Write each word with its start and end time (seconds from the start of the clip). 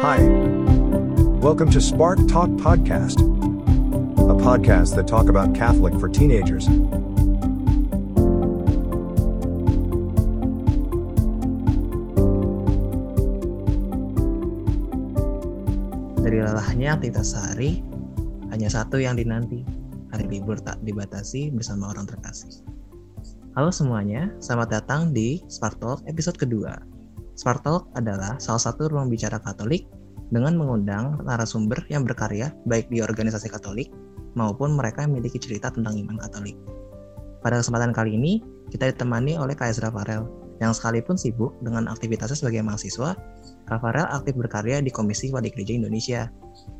Hi. 0.00 0.16
Welcome 1.44 1.68
to 1.76 1.80
Spark 1.84 2.24
Talk 2.24 2.48
Podcast, 2.56 3.20
a 4.16 4.32
podcast 4.32 4.96
that 4.96 5.04
talk 5.04 5.28
about 5.28 5.52
Catholic 5.52 5.92
for 6.00 6.08
teenagers. 6.08 6.64
Dari 16.16 16.40
lelahnya 16.48 16.96
aktivitas 16.96 17.36
sehari, 17.36 17.84
hanya 18.56 18.72
satu 18.72 18.96
yang 18.96 19.20
dinanti, 19.20 19.68
hari 20.16 20.24
libur 20.32 20.56
tak 20.64 20.80
dibatasi 20.80 21.52
bersama 21.52 21.92
orang 21.92 22.08
terkasih. 22.08 22.64
Halo 23.52 23.68
semuanya, 23.68 24.32
selamat 24.40 24.80
datang 24.80 25.12
di 25.12 25.44
Spark 25.52 25.76
Talk 25.76 26.00
episode 26.08 26.40
kedua. 26.40 26.89
Spark 27.40 27.64
Talk 27.64 27.88
adalah 27.96 28.36
salah 28.36 28.60
satu 28.60 28.92
ruang 28.92 29.08
bicara 29.08 29.40
Katolik 29.40 29.88
dengan 30.28 30.60
mengundang 30.60 31.24
narasumber 31.24 31.80
yang 31.88 32.04
berkarya 32.04 32.52
baik 32.68 32.92
di 32.92 33.00
organisasi 33.00 33.48
Katolik 33.48 33.88
maupun 34.36 34.76
mereka 34.76 35.08
yang 35.08 35.16
memiliki 35.16 35.40
cerita 35.40 35.72
tentang 35.72 35.96
iman 35.96 36.20
Katolik. 36.20 36.52
Pada 37.40 37.64
kesempatan 37.64 37.96
kali 37.96 38.20
ini, 38.20 38.44
kita 38.68 38.92
ditemani 38.92 39.40
oleh 39.40 39.56
Kak 39.56 39.72
Ezra 39.72 39.88
Farel, 39.88 40.28
yang 40.60 40.76
sekalipun 40.76 41.16
sibuk 41.16 41.56
dengan 41.64 41.88
aktivitasnya 41.88 42.44
sebagai 42.44 42.60
mahasiswa, 42.60 43.16
Kak 43.64 43.80
Farel 43.80 44.04
aktif 44.12 44.36
berkarya 44.36 44.84
di 44.84 44.92
Komisi 44.92 45.32
Wali 45.32 45.48
Gereja 45.48 45.72
Indonesia. 45.80 46.28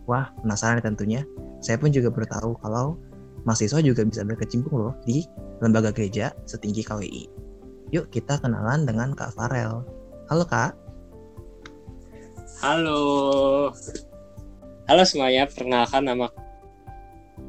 Wah, 0.04 0.29
penasaran 0.45 0.84
tentunya. 0.84 1.24
Saya 1.65 1.80
pun 1.80 1.88
juga 1.88 2.12
baru 2.12 2.29
tahu 2.29 2.51
kalau 2.60 3.01
mahasiswa 3.48 3.80
juga 3.80 4.04
bisa 4.04 4.29
berkecimpung 4.29 4.77
loh 4.77 4.92
di 5.09 5.24
lembaga 5.65 5.88
gereja 5.88 6.37
setinggi 6.45 6.84
KWI. 6.84 7.24
Yuk 7.96 8.12
kita 8.12 8.37
kenalan 8.45 8.84
dengan 8.84 9.16
Kak 9.16 9.32
Farel. 9.32 9.99
Halo 10.30 10.46
Kak. 10.46 10.78
Halo. 12.62 13.02
Halo 14.86 15.02
semuanya, 15.02 15.50
perkenalkan 15.50 16.06
nama 16.06 16.30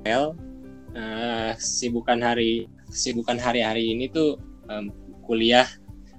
Farel. 0.01 0.33
Uh, 0.97 1.53
sibukan 1.61 2.17
hari 2.17 2.65
sibukan 2.89 3.37
hari-hari 3.37 3.93
ini 3.93 4.09
tuh 4.09 4.41
um, 4.65 4.89
kuliah 5.29 5.69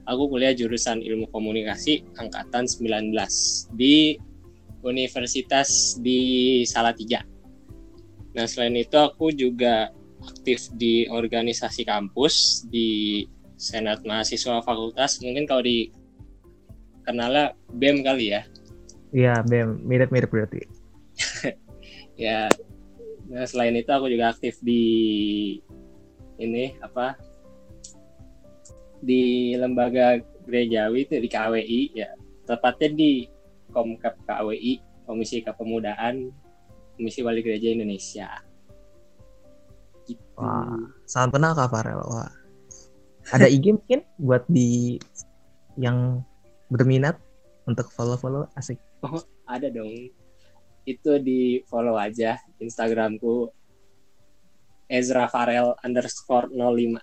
aku 0.06 0.30
kuliah 0.30 0.54
jurusan 0.54 1.02
ilmu 1.02 1.26
komunikasi 1.34 2.06
angkatan 2.14 2.70
19 2.70 3.10
di 3.74 4.22
Universitas 4.86 5.98
di 5.98 6.62
Salatiga. 6.62 7.26
Nah, 8.38 8.46
selain 8.46 8.78
itu 8.78 9.02
aku 9.02 9.34
juga 9.34 9.90
aktif 10.22 10.70
di 10.78 11.10
organisasi 11.10 11.82
kampus 11.82 12.70
di 12.70 13.26
Senat 13.58 14.06
Mahasiswa 14.06 14.62
Fakultas. 14.62 15.18
Mungkin 15.26 15.50
kalau 15.50 15.66
di 15.66 16.01
kenalnya 17.02 17.54
BEM 17.72 18.02
kali 18.06 18.34
ya. 18.34 18.42
Iya, 19.12 19.34
BEM. 19.44 19.84
Mirip-mirip 19.84 20.30
berarti. 20.30 20.62
ya. 22.24 22.48
Nah, 23.32 23.46
selain 23.48 23.76
itu 23.78 23.88
aku 23.88 24.10
juga 24.12 24.34
aktif 24.34 24.60
di 24.60 24.82
ini 26.36 26.74
apa 26.82 27.16
di 29.02 29.54
lembaga 29.58 30.18
gerejawi 30.46 31.06
itu 31.06 31.18
di 31.22 31.28
KWI 31.30 31.80
ya 31.94 32.10
tepatnya 32.46 32.88
di 32.92 33.10
Komkap 33.72 34.20
KWI 34.26 35.06
Komisi 35.06 35.40
Kepemudaan 35.40 36.28
Komisi 36.98 37.24
Wali 37.24 37.40
Gereja 37.40 37.72
Indonesia 37.72 38.28
gitu. 40.06 40.22
Wah, 40.38 40.78
salam 41.06 41.30
kenal 41.30 41.54
Kak 41.54 41.70
Farel. 41.70 42.02
Wah. 42.02 42.30
Ada 43.30 43.46
IG 43.54 43.78
mungkin 43.78 44.00
buat 44.18 44.44
di 44.50 44.98
yang 45.78 46.20
berminat 46.72 47.20
untuk 47.68 47.92
follow-follow 47.92 48.48
asik. 48.56 48.80
Oh, 49.04 49.20
ada 49.44 49.68
dong. 49.68 49.92
Itu 50.88 51.20
di 51.20 51.60
follow 51.68 51.94
aja 52.00 52.40
Instagramku 52.58 53.52
Ezra 54.88 55.28
Farel 55.28 55.76
underscore 55.84 56.48
05. 56.48 56.96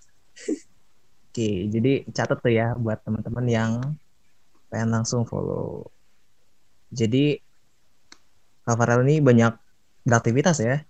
Oke, 1.30 1.50
jadi 1.70 2.04
catat 2.10 2.42
tuh 2.42 2.52
ya 2.52 2.74
buat 2.74 3.06
teman-teman 3.06 3.46
yang 3.46 3.72
pengen 4.74 4.90
langsung 4.90 5.24
follow. 5.24 5.88
Jadi 6.90 7.38
Kak 8.66 8.78
Farel 8.78 9.06
ini 9.06 9.22
banyak 9.22 9.54
beraktivitas 10.06 10.62
ya. 10.62 10.82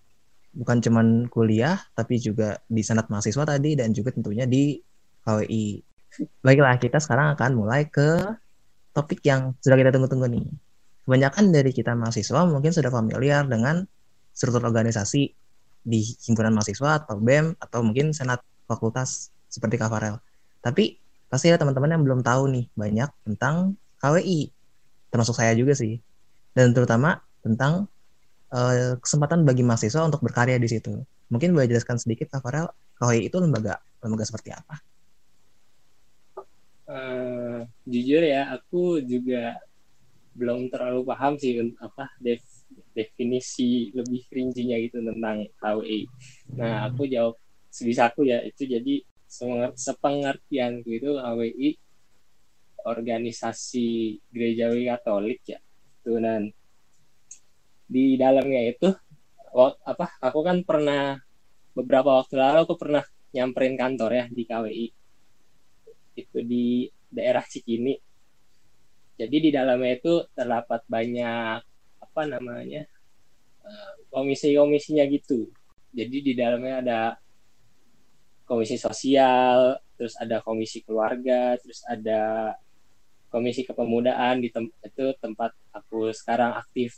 Bukan 0.50 0.82
cuman 0.82 1.30
kuliah, 1.30 1.78
tapi 1.94 2.18
juga 2.18 2.58
di 2.66 2.82
senat 2.82 3.08
mahasiswa 3.08 3.46
tadi 3.46 3.78
dan 3.78 3.94
juga 3.94 4.10
tentunya 4.10 4.50
di 4.50 4.82
KWI. 5.22 5.66
Baiklah, 6.42 6.76
kita 6.82 6.98
sekarang 6.98 7.38
akan 7.38 7.52
mulai 7.54 7.86
ke 7.86 8.18
topik 8.94 9.22
yang 9.26 9.54
sudah 9.62 9.78
kita 9.78 9.94
tunggu-tunggu 9.94 10.28
nih. 10.30 10.46
Kebanyakan 11.06 11.50
dari 11.50 11.72
kita 11.74 11.98
mahasiswa 11.98 12.46
mungkin 12.46 12.70
sudah 12.70 12.94
familiar 12.94 13.46
dengan 13.50 13.86
struktur 14.34 14.62
organisasi 14.62 15.34
di 15.84 16.00
himpunan 16.28 16.54
mahasiswa 16.54 17.02
atau 17.02 17.18
BEM 17.18 17.58
atau 17.58 17.82
mungkin 17.82 18.14
senat 18.14 18.46
fakultas 18.70 19.34
seperti 19.50 19.82
Kavarel. 19.82 20.22
Tapi 20.62 21.02
pasti 21.32 21.50
ada 21.50 21.62
teman-teman 21.62 21.98
yang 21.98 22.04
belum 22.06 22.22
tahu 22.22 22.52
nih 22.54 22.66
banyak 22.78 23.10
tentang 23.26 23.74
KWI, 24.00 24.54
termasuk 25.10 25.34
saya 25.34 25.58
juga 25.58 25.74
sih. 25.74 25.98
Dan 26.54 26.78
terutama 26.78 27.18
tentang 27.42 27.90
uh, 28.54 28.96
kesempatan 29.02 29.44
bagi 29.48 29.66
mahasiswa 29.66 30.06
untuk 30.06 30.22
berkarya 30.22 30.62
di 30.62 30.70
situ. 30.70 30.94
Mungkin 31.30 31.54
boleh 31.54 31.70
jelaskan 31.70 31.98
sedikit 31.98 32.30
Kavarel, 32.30 32.70
KWI 33.02 33.30
itu 33.30 33.38
lembaga 33.42 33.82
lembaga 34.04 34.24
seperti 34.26 34.54
apa? 34.54 34.78
Uh, 36.90 37.70
jujur 37.86 38.26
ya, 38.26 38.50
aku 38.58 38.98
juga 39.06 39.62
belum 40.34 40.74
terlalu 40.74 41.06
paham 41.06 41.38
sih 41.38 41.54
apa 41.78 42.10
def, 42.18 42.42
definisi 42.98 43.94
lebih 43.94 44.26
rincinya 44.34 44.74
gitu 44.82 44.98
tentang 45.06 45.46
KWI. 45.62 46.02
Nah, 46.58 46.90
aku 46.90 47.06
jawab 47.06 47.38
sebisa 47.70 48.10
aku 48.10 48.26
ya 48.26 48.42
itu 48.42 48.66
jadi 48.66 49.06
sepengertian 49.78 50.82
itu 50.82 51.14
KWI 51.14 51.70
organisasi 52.90 54.18
gerejawi 54.34 54.90
Katolik 54.90 55.46
ya. 55.46 55.62
Itu 56.02 56.18
dan 56.18 56.50
di 57.86 58.18
dalamnya 58.18 58.66
itu 58.66 58.90
apa 59.86 60.06
aku 60.26 60.40
kan 60.42 60.66
pernah 60.66 61.22
beberapa 61.78 62.18
waktu 62.18 62.34
lalu 62.38 62.66
aku 62.66 62.76
pernah 62.82 63.06
nyamperin 63.30 63.78
kantor 63.78 64.12
ya 64.14 64.26
di 64.26 64.44
KWI 64.50 64.88
itu 66.26 66.40
di 66.44 66.88
daerah 67.10 67.44
Cikini. 67.44 67.96
Jadi 69.20 69.38
di 69.38 69.50
dalamnya 69.52 70.00
itu 70.00 70.24
terdapat 70.32 70.82
banyak 70.88 71.60
apa 72.00 72.22
namanya 72.28 72.88
eh, 73.68 73.92
komisi-komisinya 74.12 75.04
gitu. 75.12 75.52
Jadi 75.92 76.18
di 76.24 76.34
dalamnya 76.38 76.76
ada 76.84 77.00
komisi 78.50 78.80
sosial 78.80 79.78
terus 80.00 80.16
ada 80.16 80.40
komisi 80.42 80.82
keluarga 80.82 81.60
terus 81.60 81.84
ada 81.86 82.56
komisi 83.30 83.62
kepemudaan 83.62 84.42
di 84.42 84.50
tem 84.50 84.66
itu 84.82 85.14
tempat 85.22 85.54
aku 85.76 86.10
sekarang 86.16 86.58
aktif. 86.58 86.98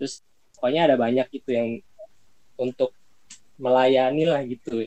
Terus 0.00 0.24
pokoknya 0.56 0.88
ada 0.92 0.96
banyak 0.96 1.28
itu 1.34 1.50
yang 1.52 1.68
untuk 2.56 2.94
melayani 3.58 4.24
lah 4.24 4.40
gitu 4.46 4.86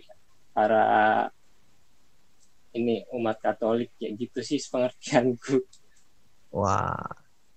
para 0.56 0.84
ini 2.76 3.04
umat 3.16 3.38
Katolik 3.40 3.92
ya 4.00 4.10
gitu 4.16 4.40
sih 4.44 4.60
pengertianku. 4.60 5.64
Wah, 6.52 7.00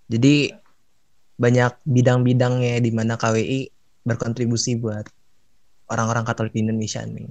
jadi 0.07 0.55
banyak 1.35 1.83
bidang-bidangnya 1.83 2.79
di 2.79 2.91
mana 2.95 3.19
KWI 3.19 3.71
berkontribusi 4.07 4.79
buat 4.79 5.07
orang-orang 5.91 6.23
Katolik 6.23 6.55
di 6.55 6.63
Indonesia 6.63 7.03
nih. 7.03 7.31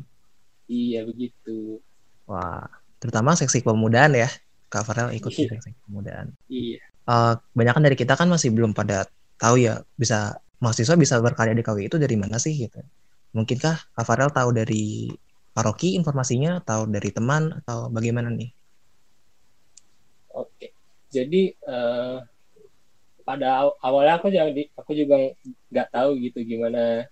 Iya 0.68 1.00
begitu. 1.08 1.80
Wah, 2.28 2.68
terutama 3.00 3.36
seksi 3.36 3.64
pemudaan 3.64 4.16
ya, 4.16 4.30
Kak 4.72 4.84
Farel 4.88 5.16
ikut 5.16 5.32
iya. 5.36 5.56
seksi 5.56 5.72
pemudaan. 5.88 6.28
Iya. 6.48 6.80
Uh, 7.04 7.36
kebanyakan 7.52 7.84
dari 7.84 7.96
kita 8.00 8.16
kan 8.16 8.32
masih 8.32 8.56
belum 8.56 8.72
pada 8.72 9.04
tahu 9.36 9.60
ya 9.60 9.84
bisa 10.00 10.40
mahasiswa 10.64 10.96
bisa 10.96 11.20
berkarya 11.20 11.52
di 11.52 11.64
KWI 11.64 11.92
itu 11.92 12.00
dari 12.00 12.16
mana 12.16 12.40
sih 12.40 12.56
gitu. 12.56 12.80
Mungkinkah 13.36 13.76
Kak 13.96 14.06
Farel 14.08 14.32
tahu 14.32 14.56
dari 14.56 15.12
paroki 15.54 15.94
informasinya 15.94 16.60
atau 16.66 16.90
dari 16.90 17.14
teman 17.14 17.62
atau 17.64 17.88
bagaimana 17.94 18.34
nih? 18.34 18.50
Oke, 20.34 20.74
jadi 21.14 21.54
uh, 21.70 22.26
pada 23.24 23.70
awalnya 23.80 24.20
aku 24.20 24.28
juga 24.34 24.50
aku 24.76 24.92
juga 24.98 25.16
nggak 25.72 25.90
tahu 25.94 26.20
gitu 26.20 26.44
gimana 26.44 27.08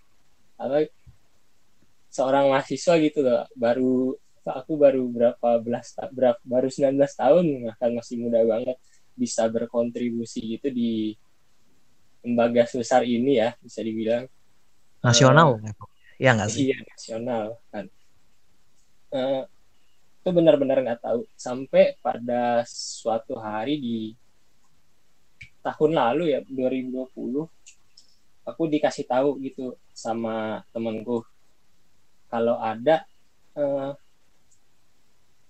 apa 0.59 0.91
seorang 2.11 2.51
mahasiswa 2.51 2.99
gitu 2.99 3.23
loh 3.23 3.47
baru 3.55 4.19
aku 4.43 4.73
baru 4.75 5.07
berapa 5.07 5.49
belas 5.63 5.95
berapa 6.11 6.41
baru 6.43 6.67
19 6.67 6.99
tahun 6.99 7.45
bahkan 7.71 7.89
masih 7.95 8.19
muda 8.19 8.43
banget 8.43 8.75
bisa 9.15 9.47
berkontribusi 9.47 10.59
gitu 10.59 10.67
di 10.73 11.15
lembaga 12.21 12.65
sebesar 12.69 13.01
ini 13.05 13.41
ya 13.41 13.53
bisa 13.61 13.81
dibilang. 13.81 14.25
Nasional 15.01 15.57
uh, 15.57 15.73
ya 16.21 16.37
nggak 16.37 16.49
sih? 16.53 16.69
iya 16.69 16.77
nasional 16.85 17.57
kan 17.73 17.89
uh, 19.11 19.43
itu 20.21 20.29
benar-benar 20.29 20.77
nggak 20.85 21.01
tahu. 21.01 21.21
Sampai 21.33 21.97
pada 21.99 22.61
suatu 22.67 23.37
hari 23.41 23.81
di 23.81 23.97
tahun 25.61 25.91
lalu 25.93 26.33
ya 26.33 26.39
2020 26.45 27.13
aku 28.41 28.63
dikasih 28.65 29.05
tahu 29.05 29.37
gitu 29.45 29.77
sama 29.93 30.65
temenku 30.73 31.21
kalau 32.25 32.57
ada 32.57 33.05
uh, 33.57 33.93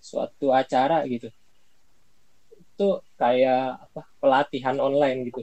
suatu 0.01 0.51
acara 0.51 1.05
gitu. 1.05 1.29
Itu 2.57 3.05
kayak 3.15 3.87
apa 3.87 4.01
pelatihan 4.17 4.77
online 4.81 5.29
gitu. 5.29 5.41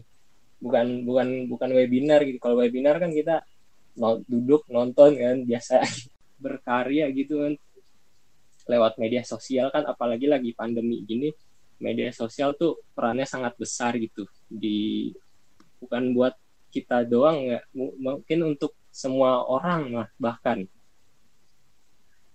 Bukan 0.59 1.06
bukan 1.06 1.47
bukan 1.47 1.71
webinar 1.71 2.26
gitu. 2.26 2.43
Kalau 2.43 2.59
webinar 2.59 2.99
kan 2.99 3.14
kita 3.14 3.47
duduk 4.26 4.67
nonton 4.71 5.19
kan 5.19 5.37
biasa 5.47 5.82
berkarya 6.43 7.11
gitu 7.14 7.43
kan 7.43 7.55
lewat 8.69 9.00
media 9.00 9.25
sosial 9.25 9.73
kan 9.73 9.88
apalagi 9.88 10.29
lagi 10.29 10.53
pandemi 10.53 11.00
gini 11.03 11.32
media 11.79 12.11
sosial 12.11 12.55
tuh 12.59 12.82
perannya 12.93 13.25
sangat 13.25 13.55
besar 13.55 13.94
gitu. 13.97 14.26
Di 14.50 15.11
bukan 15.79 16.11
buat 16.12 16.35
kita 16.69 17.06
doang 17.06 17.38
ya 17.49 17.61
mungkin 17.73 18.55
untuk 18.55 18.75
semua 18.91 19.47
orang 19.47 19.94
lah 19.94 20.09
bahkan. 20.19 20.67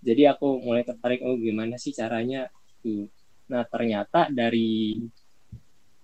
Jadi 0.04 0.28
aku 0.28 0.60
mulai 0.60 0.84
tertarik 0.84 1.24
oh 1.24 1.36
gimana 1.36 1.76
sih 1.76 1.92
caranya? 1.92 2.48
Tuh 2.80 3.08
nah 3.44 3.60
ternyata 3.68 4.32
dari 4.32 5.04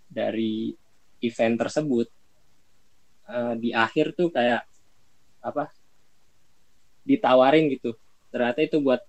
dari 0.05 0.77
event 1.25 1.57
tersebut 1.57 2.07
uh, 3.25 3.57
di 3.57 3.73
akhir 3.73 4.13
tuh 4.13 4.29
kayak 4.29 4.69
apa 5.41 5.73
ditawarin 7.09 7.73
gitu. 7.73 7.97
Ternyata 8.29 8.61
itu 8.61 8.79
buat 8.85 9.01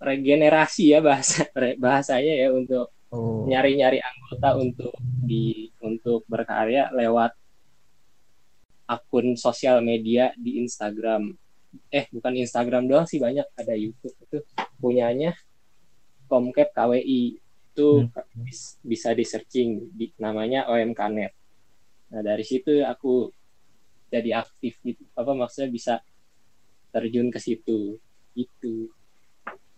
regenerasi 0.00 0.96
ya 0.96 1.04
bahasa 1.04 1.44
bahasanya 1.76 2.34
ya 2.34 2.48
untuk 2.56 2.88
oh. 3.12 3.44
nyari-nyari 3.44 4.00
anggota 4.00 4.56
untuk 4.56 4.94
di 5.00 5.68
untuk 5.84 6.24
berkarya 6.24 6.88
lewat 6.96 7.36
akun 8.90 9.38
sosial 9.38 9.84
media 9.84 10.34
di 10.34 10.58
Instagram. 10.58 11.30
Eh, 11.86 12.10
bukan 12.10 12.34
Instagram 12.34 12.90
doang 12.90 13.06
sih 13.06 13.22
banyak 13.22 13.46
ada 13.54 13.78
YouTube 13.78 14.16
itu 14.26 14.42
punyanya 14.82 15.38
Comcap 16.26 16.74
KWI 16.74 17.38
itu 17.70 17.88
hmm. 18.06 18.82
bisa 18.82 19.14
di 19.14 19.22
searching 19.22 19.94
di 19.94 20.10
namanya 20.18 20.66
OMKnet. 20.66 21.32
Nah, 22.10 22.22
dari 22.26 22.42
situ 22.42 22.82
aku 22.82 23.30
jadi 24.10 24.42
aktif 24.42 24.82
gitu. 24.82 25.06
Apa 25.14 25.34
maksudnya 25.38 25.70
bisa 25.70 25.94
terjun 26.90 27.30
ke 27.30 27.38
situ. 27.38 27.98
Itu. 28.34 28.90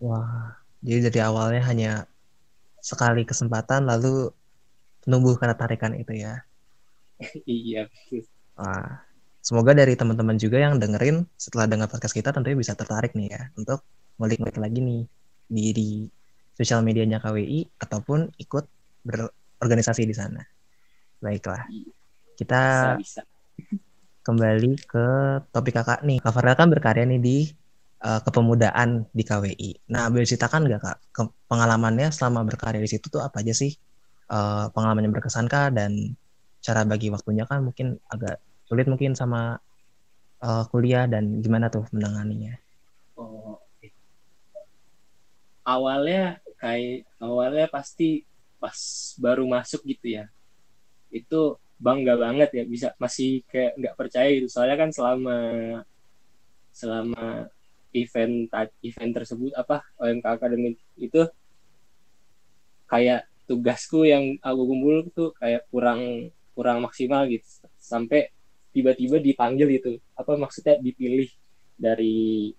Wah, 0.03 0.59
jadi 0.83 1.07
dari 1.07 1.19
awalnya 1.23 1.63
hanya 1.63 1.91
sekali 2.83 3.23
kesempatan 3.23 3.87
lalu 3.87 4.35
tumbuh 4.99 5.39
ketertarikan 5.39 5.95
itu 5.95 6.19
ya. 6.27 6.43
iya, 7.47 7.87
Wah, 8.59 8.99
semoga 9.39 9.71
dari 9.71 9.95
teman-teman 9.95 10.35
juga 10.35 10.59
yang 10.59 10.75
dengerin 10.75 11.23
setelah 11.39 11.71
dengar 11.71 11.87
podcast 11.87 12.11
kita 12.11 12.35
tentunya 12.35 12.59
bisa 12.59 12.75
tertarik 12.75 13.15
nih 13.15 13.31
ya 13.31 13.41
untuk 13.55 13.79
ngulik-ngulik 14.19 14.59
lagi 14.59 14.83
nih 14.83 15.03
di, 15.47 15.65
di 15.71 15.89
sosial 16.51 16.83
medianya 16.83 17.23
KWI 17.23 17.79
ataupun 17.79 18.27
ikut 18.43 18.65
berorganisasi 19.07 20.03
di 20.03 20.11
sana. 20.11 20.43
Baiklah, 21.23 21.63
kita 22.35 22.95
bisa, 22.99 23.23
bisa. 23.23 23.71
kembali 24.27 24.83
ke 24.83 25.07
topik 25.55 25.79
kakak 25.79 26.03
nih. 26.03 26.19
Kak 26.19 26.35
Farel 26.35 26.59
kan 26.59 26.67
berkarya 26.67 27.07
nih 27.07 27.23
di 27.23 27.62
uh, 28.03 28.19
kepemudaan 28.21 29.07
di 29.09 29.23
KWI. 29.23 29.89
Nah, 29.89 30.11
boleh 30.11 30.27
ceritakan 30.27 30.67
nggak 30.67 30.81
kak 30.83 30.97
ke 31.15 31.21
pengalamannya 31.47 32.11
selama 32.11 32.43
berkarya 32.43 32.83
di 32.83 32.91
situ 32.91 33.07
tuh 33.07 33.23
apa 33.23 33.39
aja 33.39 33.55
sih? 33.55 33.71
Uh, 34.27 34.67
pengalaman 34.75 35.07
yang 35.07 35.13
berkesan 35.15 35.47
kak 35.47 35.75
dan 35.75 36.15
cara 36.63 36.83
bagi 36.87 37.11
waktunya 37.11 37.43
kan 37.47 37.63
mungkin 37.63 37.99
agak 38.07 38.39
sulit 38.67 38.87
mungkin 38.87 39.15
sama 39.15 39.59
uh, 40.43 40.63
kuliah 40.71 41.07
dan 41.07 41.39
gimana 41.39 41.71
tuh 41.71 41.87
menanganinya? 41.95 42.59
Oh, 43.19 43.59
awalnya 45.63 46.43
kayak 46.59 47.07
awalnya 47.19 47.67
pasti 47.71 48.23
pas 48.59 48.79
baru 49.19 49.43
masuk 49.43 49.83
gitu 49.83 50.23
ya, 50.23 50.31
itu 51.11 51.59
bangga 51.83 52.15
banget 52.15 52.49
ya 52.55 52.63
bisa 52.63 52.87
masih 52.95 53.43
kayak 53.51 53.75
nggak 53.75 53.95
percaya 53.99 54.29
gitu 54.31 54.47
soalnya 54.47 54.79
kan 54.79 54.89
selama 54.95 55.37
selama 56.71 57.51
event 57.93 58.49
event 58.81 59.11
tersebut 59.13 59.53
apa 59.53 59.85
OMK 60.01 60.25
Academy 60.25 60.75
itu 60.97 61.21
kayak 62.89 63.29
tugasku 63.45 64.05
yang 64.05 64.37
aku 64.41 64.61
kumpul 64.65 64.95
tuh 65.13 65.29
kayak 65.37 65.65
kurang 65.69 66.33
kurang 66.53 66.81
maksimal 66.85 67.25
gitu. 67.29 67.45
Sampai 67.77 68.29
tiba-tiba 68.73 69.21
dipanggil 69.21 69.69
gitu 69.77 70.01
apa 70.17 70.33
maksudnya 70.33 70.81
dipilih 70.81 71.29
dari 71.77 72.53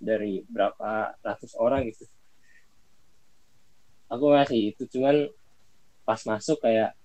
dari 0.00 0.40
berapa 0.48 1.16
ratus 1.20 1.52
orang 1.58 1.88
gitu. 1.92 2.08
Aku 4.08 4.32
masih 4.32 4.72
itu 4.72 4.88
cuman 4.88 5.28
pas 6.08 6.20
masuk 6.24 6.64
kayak 6.64 6.96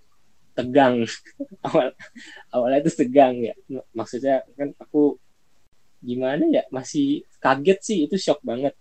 tegang. 0.55 1.03
Awal 1.67 1.91
awalnya 2.53 2.79
itu 2.87 2.91
tegang 2.95 3.35
ya. 3.41 3.55
Maksudnya 3.91 4.47
kan 4.55 4.71
aku 4.79 5.17
gimana 6.03 6.43
ya 6.51 6.63
masih 6.69 7.23
kaget 7.39 7.79
sih 7.79 7.97
itu 8.05 8.15
shock 8.19 8.43
banget. 8.43 8.75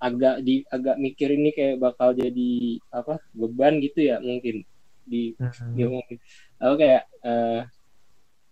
Agak 0.00 0.40
di 0.40 0.64
agak 0.72 0.96
mikir 0.96 1.28
ini 1.36 1.52
kayak 1.52 1.76
bakal 1.76 2.16
jadi 2.16 2.80
apa 2.88 3.20
beban 3.36 3.76
gitu 3.84 4.00
ya 4.00 4.16
mungkin 4.24 4.64
di 5.04 5.36
hmm. 5.36 5.76
dia 5.76 5.86
ngomong 5.92 6.16
aku 6.56 6.74
kayak 6.80 7.04
uh, 7.20 7.60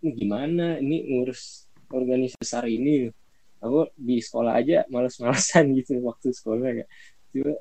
ini 0.04 0.10
gimana 0.12 0.66
ini 0.78 0.96
ngurus 1.08 1.66
organisasi 1.88 2.36
besar 2.36 2.64
ini. 2.68 3.08
Aku 3.58 3.90
di 3.98 4.22
sekolah 4.22 4.54
aja 4.54 4.86
males-malesan 4.86 5.72
gitu 5.82 5.98
waktu 6.04 6.30
sekolah 6.30 6.84
ya 6.84 6.86
cuma 7.28 7.58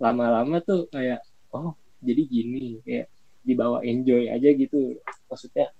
lama-lama 0.00 0.58
tuh 0.64 0.90
kayak 0.90 1.22
oh 1.54 1.76
jadi 2.02 2.22
gini 2.24 2.80
kayak 2.86 3.12
dibawa 3.44 3.82
enjoy 3.84 4.30
aja 4.30 4.48
gitu. 4.54 4.96
Maksudnya 5.28 5.74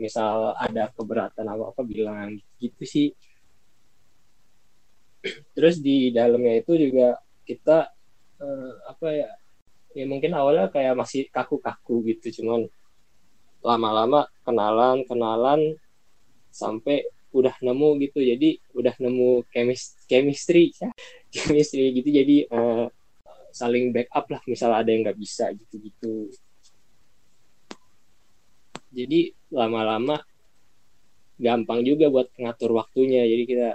misal 0.00 0.56
ada 0.56 0.88
keberatan 0.96 1.44
apa 1.44 1.64
apa 1.76 1.82
bilang 1.84 2.40
gitu 2.56 2.82
sih. 2.88 3.08
Terus 5.52 5.76
di 5.84 6.08
dalamnya 6.10 6.64
itu 6.64 6.72
juga 6.80 7.20
kita 7.44 7.92
uh, 8.40 8.72
apa 8.88 9.06
ya 9.12 9.28
ya 9.92 10.04
mungkin 10.08 10.32
awalnya 10.32 10.72
kayak 10.72 10.96
masih 10.96 11.28
kaku-kaku 11.28 12.14
gitu 12.14 12.40
cuman 12.40 12.70
lama-lama 13.60 14.24
kenalan 14.46 15.04
kenalan 15.04 15.60
sampai 16.48 17.04
udah 17.30 17.54
nemu 17.60 17.88
gitu. 18.08 18.18
Jadi 18.24 18.58
udah 18.72 18.94
nemu 18.96 19.44
chemis 19.52 19.94
chemistry 20.08 20.72
ya. 20.80 20.88
chemistry 21.34 21.92
gitu. 21.94 22.08
Jadi 22.08 22.48
uh, 22.48 22.88
saling 23.52 23.92
backup 23.92 24.26
lah 24.30 24.40
misal 24.48 24.70
ada 24.72 24.88
yang 24.88 25.04
nggak 25.06 25.18
bisa 25.18 25.50
gitu 25.54 25.76
gitu 25.82 26.12
jadi 28.90 29.34
lama-lama 29.50 30.22
gampang 31.40 31.82
juga 31.82 32.12
buat 32.12 32.28
ngatur 32.36 32.76
waktunya 32.76 33.24
jadi 33.24 33.44
kita 33.48 33.68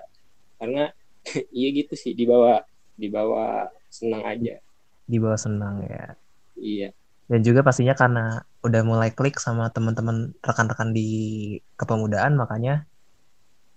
karena 0.61 0.83
iya 1.57 1.69
gitu 1.73 1.93
sih 1.97 2.13
dibawa 2.13 2.61
dibawa 2.95 3.67
senang 3.89 4.23
aja 4.23 4.61
dibawa 5.05 5.37
senang 5.37 5.85
ya. 5.85 6.17
Iya. 6.57 6.89
Dan 7.25 7.41
juga 7.41 7.65
pastinya 7.65 7.97
karena 7.97 8.45
udah 8.61 8.81
mulai 8.85 9.09
klik 9.13 9.41
sama 9.41 9.69
teman-teman 9.73 10.33
rekan-rekan 10.41 10.93
di 10.93 11.09
kepemudaan 11.77 12.37
makanya 12.37 12.85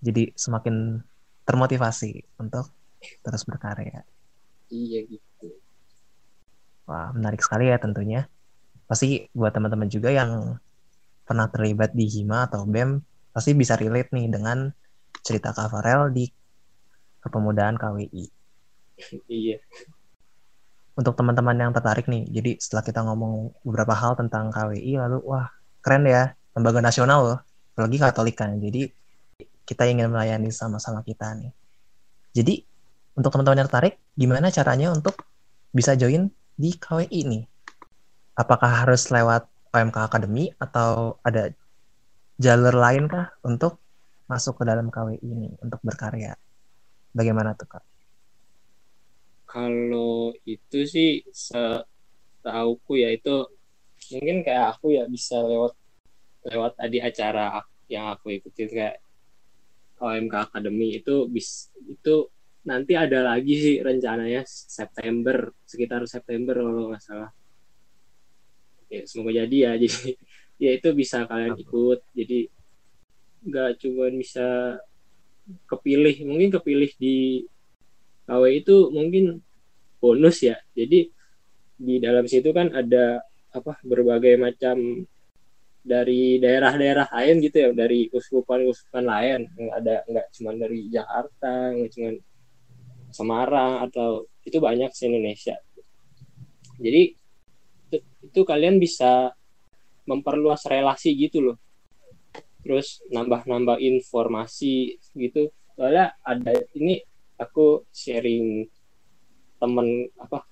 jadi 0.04 0.32
semakin 0.36 1.00
termotivasi 1.48 2.28
untuk 2.40 2.68
terus 3.24 3.48
berkarya. 3.48 4.04
Iya 4.68 5.00
gitu. 5.08 5.48
Wah, 6.84 7.12
menarik 7.16 7.40
sekali 7.40 7.72
ya 7.72 7.80
tentunya. 7.80 8.28
Pasti 8.88 9.28
buat 9.32 9.52
teman-teman 9.52 9.88
juga 9.88 10.12
yang 10.12 10.60
pernah 11.28 11.52
terlibat 11.52 11.92
di 11.92 12.08
HIMA 12.08 12.48
atau 12.48 12.64
BEM 12.64 12.96
pasti 13.36 13.52
bisa 13.52 13.76
relate 13.76 14.16
nih 14.16 14.32
dengan 14.32 14.72
cerita 15.20 15.52
Kak 15.52 15.68
Farel 15.68 16.08
di 16.08 16.24
kepemudaan 17.20 17.76
KWI. 17.76 18.24
Iya 19.28 19.60
untuk 20.98 21.14
teman-teman 21.14 21.54
yang 21.54 21.70
tertarik 21.70 22.10
nih, 22.10 22.26
jadi 22.26 22.58
setelah 22.58 22.82
kita 22.82 23.06
ngomong 23.06 23.54
beberapa 23.62 23.94
hal 23.94 24.18
tentang 24.18 24.50
KWI, 24.50 24.98
lalu 24.98 25.22
wah 25.30 25.46
keren 25.78 26.02
ya, 26.02 26.34
lembaga 26.58 26.82
nasional 26.82 27.18
loh, 27.22 27.38
apalagi 27.78 28.02
Katolik 28.02 28.34
kan. 28.34 28.58
Jadi 28.58 28.90
kita 29.62 29.86
ingin 29.86 30.10
melayani 30.10 30.50
sama-sama 30.50 31.06
kita 31.06 31.38
nih. 31.38 31.54
Jadi 32.34 32.66
untuk 33.14 33.30
teman-teman 33.30 33.62
yang 33.62 33.68
tertarik, 33.70 33.94
gimana 34.18 34.50
caranya 34.50 34.90
untuk 34.90 35.22
bisa 35.70 35.94
join 35.94 36.34
di 36.58 36.74
KWI 36.74 37.20
nih? 37.30 37.42
Apakah 38.34 38.82
harus 38.82 39.06
lewat 39.14 39.46
OMK 39.74 39.96
Academy 40.08 40.50
atau 40.56 41.18
ada 41.24 41.52
jalur 42.38 42.74
lain 42.74 43.10
kah 43.10 43.32
untuk 43.44 43.82
masuk 44.28 44.60
ke 44.60 44.64
dalam 44.68 44.92
KWI 44.92 45.20
ini 45.24 45.50
untuk 45.60 45.80
berkarya? 45.84 46.36
Bagaimana 47.12 47.56
tuh 47.56 47.66
kak? 47.66 47.84
kalau 49.48 50.36
itu 50.44 50.84
sih 50.84 51.24
setauku 51.32 53.00
ya 53.00 53.08
itu 53.16 53.48
mungkin 54.12 54.44
kayak 54.44 54.76
aku 54.76 54.92
ya 55.00 55.08
bisa 55.08 55.40
lewat 55.40 55.72
lewat 56.52 56.72
tadi 56.76 57.00
acara 57.00 57.64
yang 57.88 58.12
aku 58.12 58.36
ikutin 58.36 58.68
kayak 58.68 58.96
OMK 59.98 60.52
Academy 60.52 61.00
itu 61.00 61.26
bis 61.32 61.72
itu 61.88 62.28
nanti 62.68 62.92
ada 62.92 63.24
lagi 63.24 63.56
sih 63.56 63.76
rencananya 63.80 64.44
September 64.44 65.48
sekitar 65.64 66.04
September 66.04 66.60
kalau 66.60 66.92
nggak 66.92 67.02
salah 67.02 67.32
ya 68.88 69.02
semoga 69.04 69.44
jadi 69.44 69.56
ya. 69.56 69.72
Jadi 69.84 70.12
ya 70.58 70.70
itu 70.74 70.88
bisa 70.96 71.24
kalian 71.28 71.54
ikut. 71.54 72.00
Jadi 72.16 72.48
nggak 73.48 73.70
cuma 73.80 74.10
bisa 74.10 74.76
kepilih 75.64 76.26
mungkin 76.28 76.50
kepilih 76.52 76.90
di 76.98 77.46
KW 78.28 78.42
itu 78.52 78.76
mungkin 78.92 79.40
bonus 80.02 80.44
ya. 80.44 80.56
Jadi 80.76 81.08
di 81.78 81.94
dalam 82.02 82.26
situ 82.26 82.50
kan 82.50 82.74
ada 82.74 83.22
apa 83.54 83.80
berbagai 83.86 84.34
macam 84.36 85.06
dari 85.88 86.36
daerah-daerah 86.42 87.08
lain 87.14 87.36
gitu 87.44 87.56
ya. 87.64 87.68
Dari 87.72 88.10
uskupan-uskupan 88.12 89.04
lain. 89.06 89.40
Nggak 89.54 89.76
ada 89.84 89.96
nggak 90.04 90.26
cuma 90.36 90.50
dari 90.58 90.80
Jakarta 90.90 91.72
nggak 91.76 91.92
cuma 91.94 92.10
Semarang 93.08 93.88
atau 93.88 94.28
itu 94.44 94.60
banyak 94.60 94.92
di 94.92 95.02
Indonesia. 95.08 95.56
Jadi 96.76 97.17
itu, 98.28 98.44
kalian 98.44 98.76
bisa 98.76 99.32
memperluas 100.08 100.64
relasi 100.68 101.12
gitu 101.16 101.52
loh. 101.52 101.56
Terus 102.64 103.00
nambah-nambah 103.12 103.80
informasi 103.80 104.96
gitu. 105.16 105.52
Soalnya 105.76 106.16
ada 106.24 106.52
ini 106.76 107.00
aku 107.38 107.86
sharing 107.92 108.66
temen 109.58 110.08
apa 110.18 110.42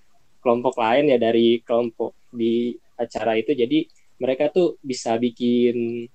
kelompok 0.44 0.78
lain 0.78 1.10
ya 1.10 1.18
dari 1.18 1.60
kelompok 1.64 2.14
di 2.30 2.76
acara 3.00 3.34
itu. 3.40 3.56
Jadi 3.56 3.88
mereka 4.20 4.52
tuh 4.52 4.78
bisa 4.84 5.16
bikin 5.16 6.06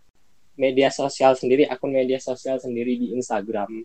media 0.56 0.94
sosial 0.94 1.34
sendiri 1.34 1.66
akun 1.66 1.92
media 1.92 2.22
sosial 2.22 2.62
sendiri 2.62 2.96
di 2.96 3.08
Instagram. 3.18 3.84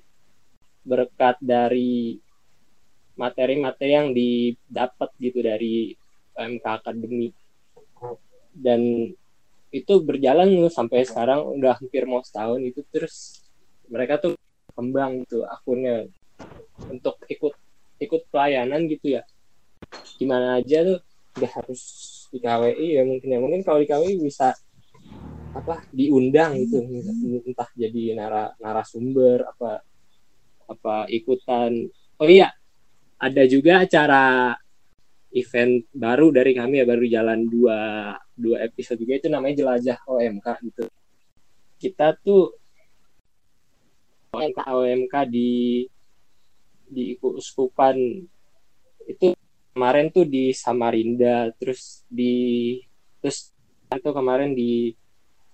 Berkat 0.87 1.42
dari 1.42 2.21
materi-materi 3.16 3.92
yang 3.97 4.12
didapat 4.12 5.11
gitu 5.18 5.40
dari 5.40 5.97
MK 6.37 6.64
Academy 6.64 7.33
dan 8.57 9.13
itu 9.75 9.95
berjalan 10.01 10.49
sampai 10.73 11.05
sekarang 11.05 11.61
udah 11.61 11.77
hampir 11.77 12.09
mau 12.09 12.25
setahun 12.25 12.61
itu. 12.65 12.81
Terus 12.89 13.45
mereka 13.93 14.17
tuh 14.19 14.35
kembang 14.73 15.25
gitu 15.25 15.45
akunnya 15.45 16.09
untuk 16.89 17.21
ikut 17.29 17.55
ikut 18.01 18.23
pelayanan 18.33 18.89
gitu 18.89 19.21
ya. 19.21 19.23
Gimana 20.17 20.61
aja 20.61 20.85
tuh 20.85 20.99
udah 21.37 21.51
harus 21.61 21.83
di 22.33 22.39
KWI 22.41 22.89
ya 22.97 23.03
mungkin 23.05 23.29
ya. 23.29 23.39
Mungkin 23.41 23.61
kalau 23.65 23.79
di 23.85 23.89
KWI 23.89 24.17
bisa 24.21 24.57
apa 25.57 25.85
diundang 25.93 26.57
gitu. 26.65 26.81
Entah 27.45 27.69
jadi 27.77 28.17
nara 28.17 28.53
narasumber 28.61 29.45
apa 29.45 29.85
apa 30.67 31.07
ikutan. 31.13 31.89
Oh 32.17 32.29
iya 32.29 32.53
ada 33.17 33.43
juga 33.49 33.85
acara 33.85 34.53
event 35.33 35.85
baru 35.93 36.33
dari 36.33 36.53
kami 36.57 36.81
ya 36.81 36.87
baru 36.89 37.05
jalan 37.05 37.41
dua 37.49 37.81
dua 38.37 38.62
episode 38.69 39.00
juga 39.00 39.16
itu 39.16 39.28
namanya 39.33 39.64
jelajah 39.64 39.99
OMK 40.05 40.47
gitu. 40.69 40.85
Kita 41.81 42.12
tuh 42.21 42.52
OMK 44.37 44.59
OMK 44.69 45.14
di 45.33 45.85
di 46.87 47.19
Uskupan 47.19 47.97
itu 49.09 49.35
kemarin 49.75 50.12
tuh 50.12 50.28
di 50.28 50.52
Samarinda 50.52 51.50
terus 51.57 52.05
di 52.07 52.76
terus 53.19 53.50
atau 53.88 54.12
kemarin 54.12 54.52
di 54.52 54.93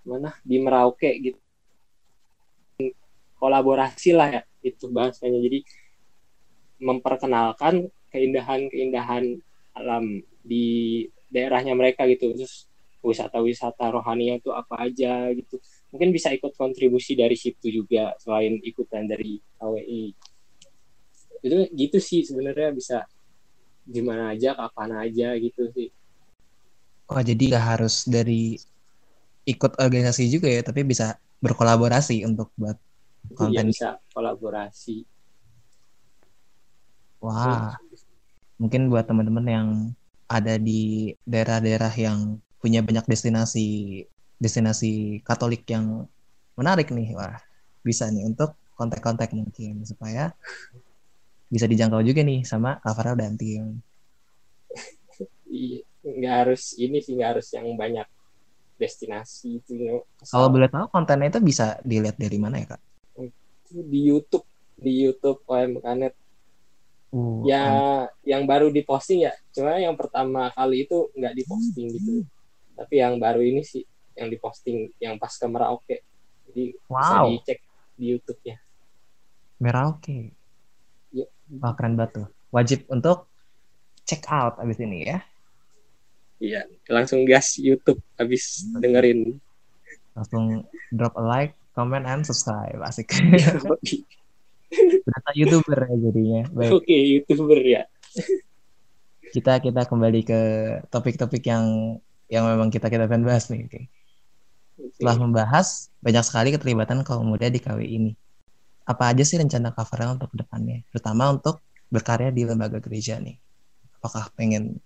mana? 0.03 0.35
Di 0.43 0.57
Merauke 0.59 1.11
gitu. 1.23 1.41
Kolaborasi 3.39 4.11
lah 4.15 4.29
ya 4.31 4.43
itu 4.63 4.91
bahasanya. 4.91 5.39
Jadi 5.39 5.63
memperkenalkan 6.83 7.87
keindahan-keindahan 8.11 9.39
alam 9.79 10.23
di 10.43 11.07
daerahnya 11.31 11.75
mereka 11.79 12.05
gitu. 12.11 12.35
Terus 12.35 12.67
wisata-wisata 13.03 13.91
rohani 13.91 14.39
itu 14.39 14.55
apa 14.55 14.87
aja 14.87 15.29
gitu. 15.35 15.59
Mungkin 15.91 16.15
bisa 16.15 16.31
ikut 16.31 16.55
kontribusi 16.55 17.19
dari 17.19 17.35
situ 17.35 17.69
juga 17.69 18.15
selain 18.23 18.63
ikutan 18.63 19.05
dari 19.05 19.43
KWI 19.59 20.33
itu 21.43 21.57
gitu 21.75 21.99
sih 21.99 22.23
sebenarnya 22.23 22.71
bisa 22.71 22.99
gimana 23.83 24.31
aja 24.31 24.55
kapan 24.55 25.11
aja 25.11 25.35
gitu 25.37 25.67
sih. 25.75 25.91
Oh 27.11 27.19
jadi 27.19 27.43
nggak 27.51 27.67
harus 27.77 28.07
dari 28.07 28.55
ikut 29.43 29.75
organisasi 29.75 30.31
juga 30.31 30.47
ya 30.47 30.63
tapi 30.63 30.87
bisa 30.87 31.19
berkolaborasi 31.43 32.23
untuk 32.23 32.55
buat 32.55 32.79
iya, 32.79 33.35
konten 33.35 33.75
bisa 33.75 33.99
kolaborasi. 34.15 35.03
Wah. 37.19 37.75
Mungkin 38.63 38.87
buat 38.87 39.11
teman-teman 39.11 39.47
yang 39.51 39.69
ada 40.31 40.55
di 40.55 41.11
daerah-daerah 41.27 41.91
yang 41.99 42.39
punya 42.63 42.79
banyak 42.81 43.03
destinasi 43.11 43.67
destinasi 44.39 45.23
Katolik 45.27 45.67
yang 45.67 46.07
menarik 46.55 46.95
nih, 46.95 47.19
wah 47.19 47.43
bisa 47.83 48.07
nih 48.07 48.23
untuk 48.23 48.55
kontak-kontak 48.79 49.35
mungkin 49.35 49.83
supaya 49.83 50.31
bisa 51.51 51.67
dijangkau 51.67 52.01
juga 52.07 52.23
nih 52.23 52.47
sama 52.47 52.79
Kavarel 52.81 53.19
dan 53.19 53.35
tim. 53.35 53.83
Iya, 55.53 55.85
nggak 56.01 56.35
harus 56.47 56.73
ini 56.81 57.03
sih 57.05 57.13
nggak 57.19 57.31
harus 57.37 57.53
yang 57.53 57.69
banyak 57.77 58.09
destinasi 58.81 59.61
itu. 59.61 60.01
Kalau 60.27 60.49
boleh 60.49 60.71
tahu 60.71 60.89
kontennya 60.89 61.29
itu 61.29 61.43
bisa 61.45 61.77
dilihat 61.85 62.17
dari 62.17 62.39
mana 62.41 62.63
ya 62.63 62.73
kak? 62.73 62.83
Di 63.69 64.01
YouTube, 64.01 64.49
di 64.79 65.05
YouTube 65.05 65.45
OMKNet 65.45 66.15
Uh, 67.13 67.45
ya 67.45 67.65
yang 68.25 68.49
baru 68.49 68.73
diposting 68.73 69.29
ya 69.29 69.37
cuma 69.53 69.77
yang 69.77 69.93
pertama 70.01 70.49
kali 70.57 70.89
itu 70.89 71.13
nggak 71.13 71.45
diposting 71.45 71.93
gitu 71.93 72.25
tapi 72.75 73.01
yang 73.01 73.21
baru 73.21 73.41
ini 73.41 73.63
sih 73.63 73.83
yang 74.17 74.29
diposting 74.29 74.93
yang 75.01 75.17
pas 75.17 75.33
ke 75.33 75.47
Merauke 75.49 75.97
jadi 76.51 76.77
bisa 76.77 77.17
Wow. 77.23 77.33
dicek 77.33 77.59
di 77.97 78.05
YouTube 78.13 78.41
ya 78.45 78.57
Merauke. 79.63 80.35
Iya. 81.15 81.27
Wah 81.63 81.71
keren 81.79 81.95
banget 81.95 82.19
tuh. 82.19 82.27
Wajib 82.51 82.83
untuk 82.91 83.31
check 84.03 84.27
out 84.27 84.59
abis 84.59 84.83
ini 84.83 85.07
ya. 85.07 85.23
iya 86.43 86.67
langsung 86.91 87.23
gas 87.23 87.55
YouTube 87.55 88.03
habis 88.19 88.67
dengerin 88.75 89.39
Langsung 90.19 90.67
drop 90.91 91.15
a 91.15 91.23
like, 91.23 91.55
comment, 91.73 92.03
and 92.05 92.27
subscribe. 92.27 92.83
Asik. 92.83 93.15
Berasa 95.07 95.31
youtuber 95.33 95.79
ya 95.87 95.97
jadinya. 95.97 96.43
Baik. 96.51 96.71
oke 96.83 96.97
youtuber 96.97 97.61
ya 97.63 97.83
kita 99.33 99.65
kita 99.65 99.89
kembali 99.89 100.21
ke 100.27 100.41
topik-topik 100.93 101.41
yang 101.49 101.97
yang 102.35 102.45
memang 102.51 102.69
kita 102.75 102.87
kita 102.93 103.05
pengen 103.11 103.25
bahas 103.29 103.45
nih. 103.53 103.61
Oke. 103.69 103.81
Oke. 104.79 104.97
Setelah 104.97 105.17
membahas 105.25 105.67
banyak 106.05 106.25
sekali 106.29 106.49
keterlibatan 106.55 106.99
kaum 107.07 107.27
muda 107.33 107.47
di 107.55 107.59
KW 107.65 107.81
ini. 107.99 108.13
Apa 108.93 109.13
aja 109.15 109.23
sih 109.29 109.39
rencana 109.43 109.69
Kavarel 109.77 110.11
untuk 110.19 110.31
depannya? 110.41 110.83
Terutama 110.91 111.25
untuk 111.37 111.63
berkarya 111.95 112.31
di 112.37 112.43
lembaga 112.49 112.79
gereja 112.85 113.15
nih. 113.23 113.37
Apakah 114.01 114.25
pengen 114.39 114.79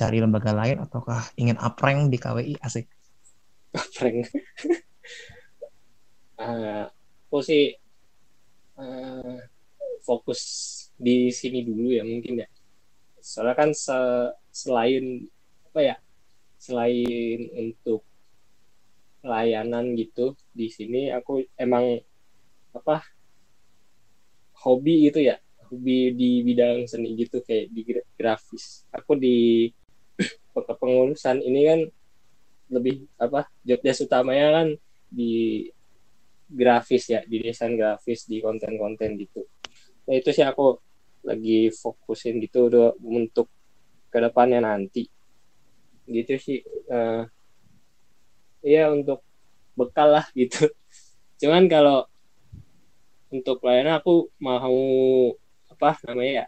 cari 0.00 0.18
lembaga 0.24 0.52
lain 0.56 0.78
ataukah 0.84 1.22
ingin 1.40 1.56
uprank 1.60 2.00
di 2.12 2.18
KWI 2.22 2.54
asik? 2.66 2.86
prank 3.94 4.26
Eh, 6.38 6.84
aku 7.26 7.38
sih 7.48 7.62
eh, 8.78 9.36
fokus 10.06 10.40
di 11.06 11.30
sini 11.40 11.58
dulu 11.68 11.88
ya 11.98 12.02
mungkin 12.06 12.34
ya 12.44 12.48
soalnya 13.22 13.56
kan 13.60 13.70
se- 13.76 14.32
selain 14.52 15.04
apa 15.70 15.80
ya 15.88 15.94
selain 16.64 17.40
untuk 17.62 18.00
layanan 19.30 19.86
gitu 20.00 20.26
di 20.58 20.66
sini 20.76 21.00
aku 21.18 21.32
emang 21.64 21.84
apa 22.78 22.96
hobi 24.64 24.92
gitu 25.10 25.20
ya. 25.30 25.36
Hobi 25.68 26.12
di 26.20 26.30
bidang 26.46 26.84
seni 26.90 27.08
gitu 27.20 27.36
kayak 27.46 27.66
di 27.74 27.80
gra- 27.88 28.08
grafis. 28.18 28.64
Aku 28.92 29.12
di 29.18 29.68
kepengurusan 30.68 31.38
ini 31.42 31.60
kan 31.68 31.80
lebih 32.74 32.94
apa 33.20 33.46
job 33.66 33.80
utamanya 33.84 34.48
kan 34.62 34.68
di 35.10 35.30
grafis 36.48 37.04
ya 37.14 37.20
di 37.30 37.36
desain 37.44 37.74
grafis 37.80 38.20
di 38.30 38.36
konten-konten 38.44 39.10
gitu. 39.22 39.40
Nah 40.06 40.14
itu 40.20 40.30
sih 40.36 40.44
aku 40.44 40.76
lagi 41.28 41.72
fokusin 41.72 42.34
gitu 42.44 42.68
udah 42.70 42.88
untuk 43.02 43.48
ke 44.12 44.18
depannya 44.24 44.60
nanti 44.64 45.08
gitu 46.08 46.34
sih 46.36 46.60
Eh 46.90 47.22
iya 48.64 48.88
untuk 48.92 49.20
bekal 49.76 50.20
lah 50.20 50.26
gitu 50.32 50.68
cuman 51.40 51.68
kalau 51.68 52.08
untuk 53.28 53.60
pelayanan 53.60 53.98
aku 53.98 54.30
mau 54.40 54.72
apa 55.68 55.98
namanya 56.06 56.44
ya 56.44 56.46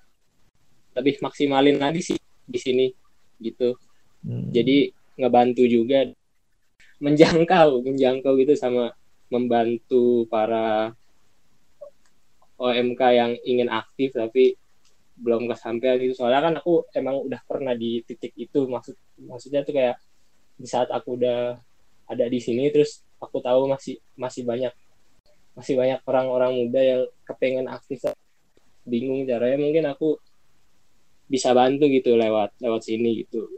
lebih 0.97 1.21
maksimalin 1.21 1.77
lagi 1.77 2.01
sih 2.01 2.19
di 2.47 2.59
sini 2.61 2.87
gitu 3.43 3.77
Hmm. 4.27 4.51
jadi 4.51 4.91
ngebantu 5.15 5.63
juga 5.71 6.03
menjangkau 6.99 7.87
menjangkau 7.87 8.35
gitu 8.43 8.59
sama 8.59 8.91
membantu 9.31 10.27
para 10.27 10.91
OMK 12.59 13.01
yang 13.15 13.33
ingin 13.47 13.71
aktif 13.71 14.19
tapi 14.19 14.59
belum 15.17 15.49
kesampaian 15.49 15.97
gitu. 15.99 16.15
Soalnya 16.23 16.41
kan 16.45 16.55
aku 16.61 16.85
emang 16.93 17.25
udah 17.25 17.41
pernah 17.49 17.73
di 17.73 18.05
titik 18.05 18.37
itu. 18.37 18.69
Maksud 18.69 18.95
maksudnya 19.25 19.65
tuh 19.65 19.75
kayak 19.75 19.97
di 20.57 20.69
saat 20.69 20.89
aku 20.93 21.17
udah 21.21 21.57
ada 22.07 22.25
di 22.29 22.39
sini 22.41 22.69
terus 22.71 23.03
aku 23.19 23.41
tahu 23.41 23.69
masih 23.69 23.99
masih 24.15 24.47
banyak 24.47 24.73
masih 25.57 25.75
banyak 25.75 26.01
orang-orang 26.05 26.53
muda 26.53 26.81
yang 26.81 27.03
kepengen 27.25 27.67
aktif. 27.67 28.05
Bingung 28.87 29.27
caranya 29.27 29.59
mungkin 29.59 29.85
aku 29.89 30.21
bisa 31.27 31.51
bantu 31.57 31.91
gitu 31.91 32.15
lewat 32.15 32.55
lewat 32.61 32.83
sini 32.87 33.25
gitu. 33.25 33.49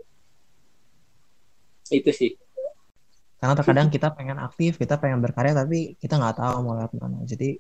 Itu 1.90 2.10
sih. 2.14 2.38
Karena 3.38 3.54
terkadang 3.54 3.88
kita 3.90 4.14
pengen 4.14 4.38
aktif 4.42 4.78
kita 4.78 4.98
pengen 4.98 5.22
berkarya 5.22 5.54
tapi 5.54 5.98
kita 5.98 6.18
nggak 6.18 6.38
tahu 6.38 6.54
mau 6.62 6.78
lewat 6.78 6.94
mana. 6.96 7.22
Jadi 7.26 7.58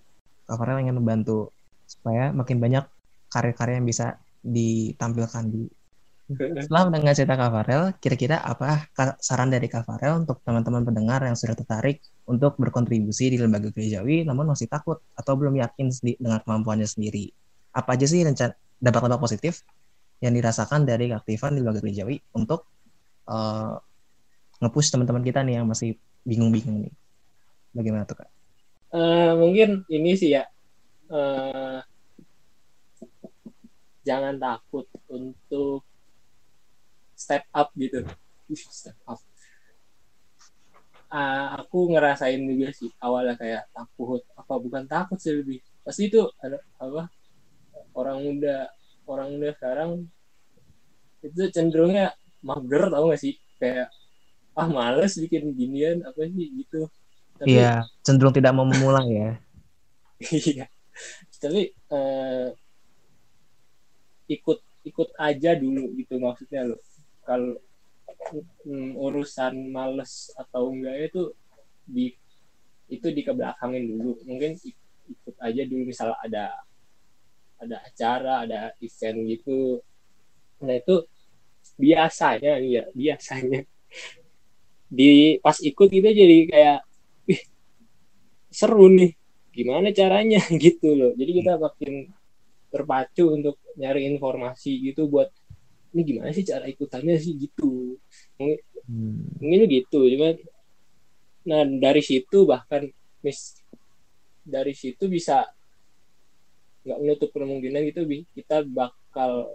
Kafarel 0.48 0.80
ingin 0.80 0.96
membantu 0.96 1.52
supaya 1.84 2.32
makin 2.32 2.56
banyak 2.56 2.88
karya-karya 3.28 3.80
yang 3.80 3.88
bisa 3.88 4.16
ditampilkan 4.42 5.44
di 5.48 5.68
setelah 6.28 6.92
mendengar 6.92 7.16
cerita 7.16 7.40
Kak 7.40 7.48
Farel, 7.48 7.82
kira-kira 8.04 8.36
apa 8.44 8.84
saran 9.16 9.48
dari 9.48 9.64
Kak 9.64 9.88
Farel 9.88 10.28
untuk 10.28 10.44
teman-teman 10.44 10.84
pendengar 10.84 11.24
yang 11.24 11.32
sudah 11.32 11.56
tertarik 11.56 12.04
untuk 12.28 12.60
berkontribusi 12.60 13.32
di 13.32 13.40
lembaga 13.40 13.72
gerejawi 13.72 14.28
namun 14.28 14.52
masih 14.52 14.68
takut 14.68 15.00
atau 15.16 15.32
belum 15.40 15.56
yakin 15.56 15.88
dengan 16.20 16.44
kemampuannya 16.44 16.84
sendiri? 16.84 17.32
Apa 17.72 17.96
aja 17.96 18.04
sih 18.04 18.20
rencana 18.20 18.52
dampak-dampak 18.76 19.24
positif 19.24 19.64
yang 20.20 20.36
dirasakan 20.36 20.84
dari 20.84 21.08
keaktifan 21.08 21.56
di 21.56 21.64
lembaga 21.64 21.80
gerejawi 21.80 22.20
untuk 22.36 22.68
uh, 23.24 23.80
nge-push 24.60 24.92
teman-teman 24.92 25.24
kita 25.24 25.40
nih 25.40 25.64
yang 25.64 25.64
masih 25.64 25.96
bingung-bingung 26.28 26.84
nih? 26.84 26.92
Bagaimana 27.72 28.04
tuh 28.04 28.20
Kak? 28.20 28.28
Uh, 28.92 29.32
mungkin 29.40 29.88
ini 29.88 30.12
sih 30.12 30.36
ya, 30.36 30.44
uh, 31.08 31.80
jangan 34.08 34.40
takut 34.40 34.88
untuk 35.12 35.84
step 37.12 37.44
up 37.52 37.68
gitu. 37.76 38.00
Step 38.56 38.96
up. 39.04 39.20
Uh, 41.08 41.56
aku 41.60 41.92
ngerasain 41.92 42.40
juga 42.40 42.72
sih 42.72 42.88
awalnya 43.04 43.36
kayak 43.36 43.68
takut. 43.76 44.24
Apa 44.32 44.56
bukan 44.56 44.88
takut 44.88 45.20
sih 45.20 45.36
lebih? 45.36 45.60
Pasti 45.84 46.08
itu 46.08 46.24
ada 46.40 46.56
apa 46.80 47.12
orang 47.92 48.24
muda 48.24 48.72
orang 49.04 49.36
muda 49.36 49.52
sekarang 49.56 50.08
itu 51.20 51.50
cenderungnya 51.52 52.16
mager 52.40 52.88
tau 52.88 53.12
gak 53.12 53.20
sih? 53.20 53.36
Kayak 53.60 53.92
ah 54.56 54.68
males 54.70 55.12
bikin 55.20 55.52
ginian 55.52 56.00
apa 56.08 56.24
sih? 56.24 56.46
Gitu. 56.64 56.80
Tapi, 57.36 57.54
iya 57.60 57.84
cenderung 58.00 58.32
tidak 58.32 58.56
mau 58.56 58.64
memulai 58.64 59.08
ya. 59.12 59.32
Iya. 60.34 60.66
Tapi 61.38 61.70
uh, 61.94 62.50
ikut 64.28 64.58
ikut 64.86 65.08
aja 65.18 65.56
dulu 65.58 65.92
gitu 65.98 66.20
maksudnya 66.20 66.68
lo 66.68 66.76
kalau 67.26 67.60
hmm, 68.64 68.96
urusan 68.96 69.54
males 69.68 70.32
atau 70.36 70.72
enggak 70.72 71.12
itu 71.12 71.22
di 71.84 72.06
itu 72.88 73.06
dikebelakangin 73.12 73.84
dulu. 73.84 74.16
Mungkin 74.24 74.56
ikut 75.08 75.36
aja 75.40 75.62
dulu 75.68 75.82
misal 75.88 76.16
ada 76.20 76.56
ada 77.60 77.76
acara 77.84 78.34
ada 78.48 78.60
event 78.80 79.18
gitu. 79.28 79.80
Nah 80.64 80.74
itu 80.76 81.04
biasanya 81.76 82.60
ya 82.64 82.88
biasanya. 82.92 83.64
Di 84.88 85.36
pas 85.44 85.60
ikut 85.60 85.88
kita 85.92 86.16
jadi 86.16 86.38
kayak 86.48 86.80
seru 88.48 88.88
nih. 88.88 89.12
Gimana 89.52 89.92
caranya? 89.92 90.40
Gitu 90.64 90.96
loh. 90.96 91.12
Jadi 91.12 91.44
kita 91.44 91.60
makin 91.60 92.08
terpacu 92.68 93.32
untuk 93.32 93.56
nyari 93.80 94.04
informasi 94.12 94.92
gitu 94.92 95.08
buat 95.08 95.32
ini 95.92 96.02
gimana 96.04 96.30
sih 96.36 96.44
cara 96.44 96.68
ikutannya 96.68 97.16
sih? 97.16 97.34
Gitu. 97.36 97.96
Mungkin, 98.36 98.58
hmm. 98.86 99.40
mungkin 99.40 99.60
gitu. 99.68 100.00
Cuman 100.04 100.36
nah 101.48 101.64
dari 101.64 102.02
situ 102.04 102.44
bahkan 102.44 102.92
mis 103.24 103.56
dari 104.44 104.76
situ 104.76 105.08
bisa 105.08 105.48
nggak 106.84 106.98
menutup 107.00 107.28
kemungkinan 107.32 107.88
gitu 107.88 108.04
kita 108.36 108.64
bakal 108.68 109.48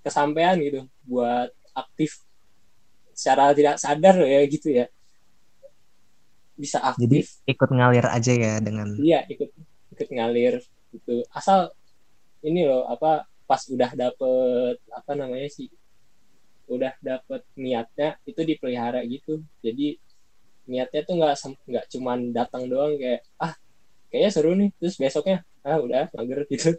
kesampaian 0.00 0.56
gitu 0.60 0.88
buat 1.04 1.52
aktif 1.76 2.24
secara 3.12 3.52
tidak 3.52 3.76
sadar 3.76 4.16
ya 4.24 4.40
gitu 4.48 4.68
ya. 4.72 4.86
Bisa 6.56 6.80
aktif. 6.80 7.04
jadi 7.04 7.52
ikut 7.52 7.68
ngalir 7.68 8.06
aja 8.08 8.32
ya 8.32 8.52
dengan 8.64 8.96
iya 8.96 9.28
ikut 9.28 9.52
ikut 9.92 10.08
ngalir 10.08 10.64
gitu. 10.96 11.22
Asal 11.30 11.72
ini 12.44 12.64
loh 12.68 12.88
apa 12.88 13.26
pas 13.46 13.62
udah 13.70 13.90
dapet 13.94 14.76
apa 14.90 15.12
namanya 15.14 15.48
sih 15.50 15.70
udah 16.66 16.98
dapet 16.98 17.46
niatnya 17.54 18.18
itu 18.26 18.40
dipelihara 18.42 19.02
gitu. 19.06 19.42
Jadi 19.62 19.96
niatnya 20.66 21.00
tuh 21.06 21.14
nggak 21.20 21.34
nggak 21.70 21.84
cuman 21.94 22.18
datang 22.34 22.66
doang 22.66 22.98
kayak 22.98 23.22
ah 23.38 23.54
kayaknya 24.10 24.30
seru 24.34 24.52
nih 24.58 24.70
terus 24.78 24.98
besoknya 24.98 25.46
ah 25.62 25.78
udah 25.78 26.10
mager 26.14 26.42
gitu. 26.52 26.70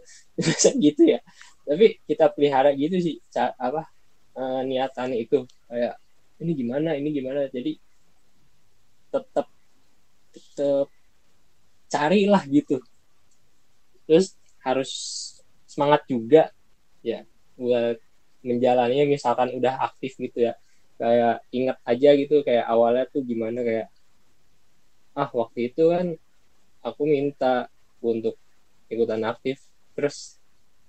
Gitu 0.76 1.02
ya. 1.16 1.20
Tapi 1.64 2.00
kita 2.04 2.32
pelihara 2.32 2.72
gitu 2.76 2.96
sih 3.00 3.16
apa 3.36 3.88
uh, 4.36 4.60
niatannya 4.64 5.18
itu. 5.24 5.44
Kayak 5.68 5.96
ini 6.44 6.52
gimana 6.54 6.90
ini 6.96 7.08
gimana? 7.12 7.48
Jadi 7.48 7.72
tetap 9.08 9.46
tetap 10.36 10.88
carilah 11.88 12.44
gitu 12.44 12.76
terus 14.08 14.34
harus 14.64 14.90
semangat 15.68 16.02
juga 16.08 16.50
ya 17.04 17.22
buat 17.60 17.98
menjalaninya 18.46 19.06
misalkan 19.08 19.52
udah 19.58 19.74
aktif 19.92 20.16
gitu 20.18 20.48
ya. 20.50 20.54
Kayak 21.00 21.36
inget 21.54 21.78
aja 21.86 22.10
gitu 22.18 22.34
kayak 22.46 22.66
awalnya 22.72 23.04
tuh 23.12 23.22
gimana 23.26 23.60
kayak 23.68 23.88
ah 25.22 25.28
waktu 25.40 25.58
itu 25.68 25.82
kan 25.94 26.06
aku 26.88 27.02
minta 27.14 27.46
untuk 28.10 28.34
ikutan 28.92 29.22
aktif 29.32 29.58
terus 29.96 30.18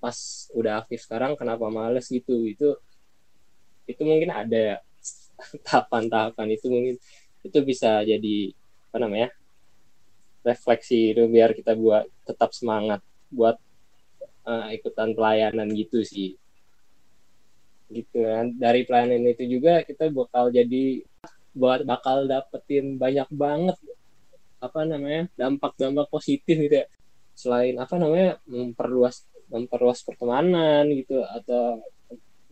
pas 0.04 0.18
udah 0.60 0.74
aktif 0.82 1.00
sekarang 1.06 1.34
kenapa 1.40 1.66
males 1.78 2.08
gitu? 2.18 2.34
Itu 2.54 2.66
itu 3.90 4.02
mungkin 4.06 4.30
ada 4.32 4.58
ya 4.58 4.76
tahapan-tahapan 5.66 6.48
itu 6.56 6.68
mungkin 6.72 6.96
itu 7.48 7.58
bisa 7.64 8.04
jadi 8.06 8.36
apa 8.92 8.98
namanya 9.04 9.30
refleksi 10.48 11.12
itu 11.16 11.24
biar 11.34 11.50
kita 11.58 11.72
buat 11.76 12.04
tetap 12.28 12.50
semangat 12.56 13.00
buat 13.30 13.58
uh, 14.46 14.70
ikutan 14.74 15.14
pelayanan 15.14 15.70
gitu 15.74 16.02
sih. 16.06 16.36
Gitu 17.90 18.18
kan. 18.22 18.54
Dari 18.58 18.86
pelayanan 18.86 19.26
itu 19.30 19.46
juga 19.46 19.82
kita 19.86 20.10
bakal 20.14 20.54
jadi 20.54 21.02
buat 21.54 21.82
bakal 21.86 22.30
dapetin 22.30 23.02
banyak 23.02 23.30
banget 23.34 23.78
apa 24.60 24.84
namanya 24.84 25.32
dampak-dampak 25.40 26.08
positif 26.12 26.56
gitu 26.56 26.86
ya. 26.86 26.88
Selain 27.34 27.76
apa 27.80 27.96
namanya 27.96 28.38
memperluas 28.46 29.24
memperluas 29.50 30.06
pertemanan 30.06 30.86
gitu 30.94 31.26
atau 31.26 31.82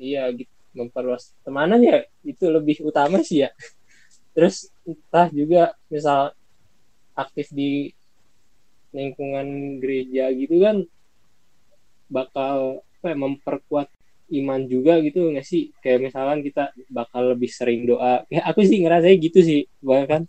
iya 0.02 0.30
gitu 0.34 0.50
memperluas 0.78 1.34
pertemanan 1.42 1.82
ya 1.82 2.06
itu 2.22 2.46
lebih 2.50 2.86
utama 2.86 3.22
sih 3.26 3.46
ya. 3.46 3.50
Terus 4.38 4.70
entah 4.86 5.28
juga 5.34 5.74
misal 5.90 6.34
aktif 7.18 7.50
di 7.50 7.97
lingkungan 8.95 9.80
gereja 9.84 10.32
gitu 10.32 10.63
kan 10.63 10.84
bakal 12.08 12.82
apa 12.97 13.08
ya, 13.13 13.17
memperkuat 13.19 13.88
iman 14.28 14.62
juga 14.67 15.00
gitu 15.00 15.32
nggak 15.32 15.47
sih? 15.47 15.71
Kayak 15.80 16.12
misalkan 16.12 16.39
kita 16.43 16.71
bakal 16.91 17.36
lebih 17.36 17.52
sering 17.52 17.88
doa. 17.88 18.23
Ya 18.28 18.47
aku 18.47 18.63
sih 18.63 18.80
ngerasa 18.84 19.08
gitu 19.15 19.39
sih 19.43 19.67
bahkan 19.80 20.28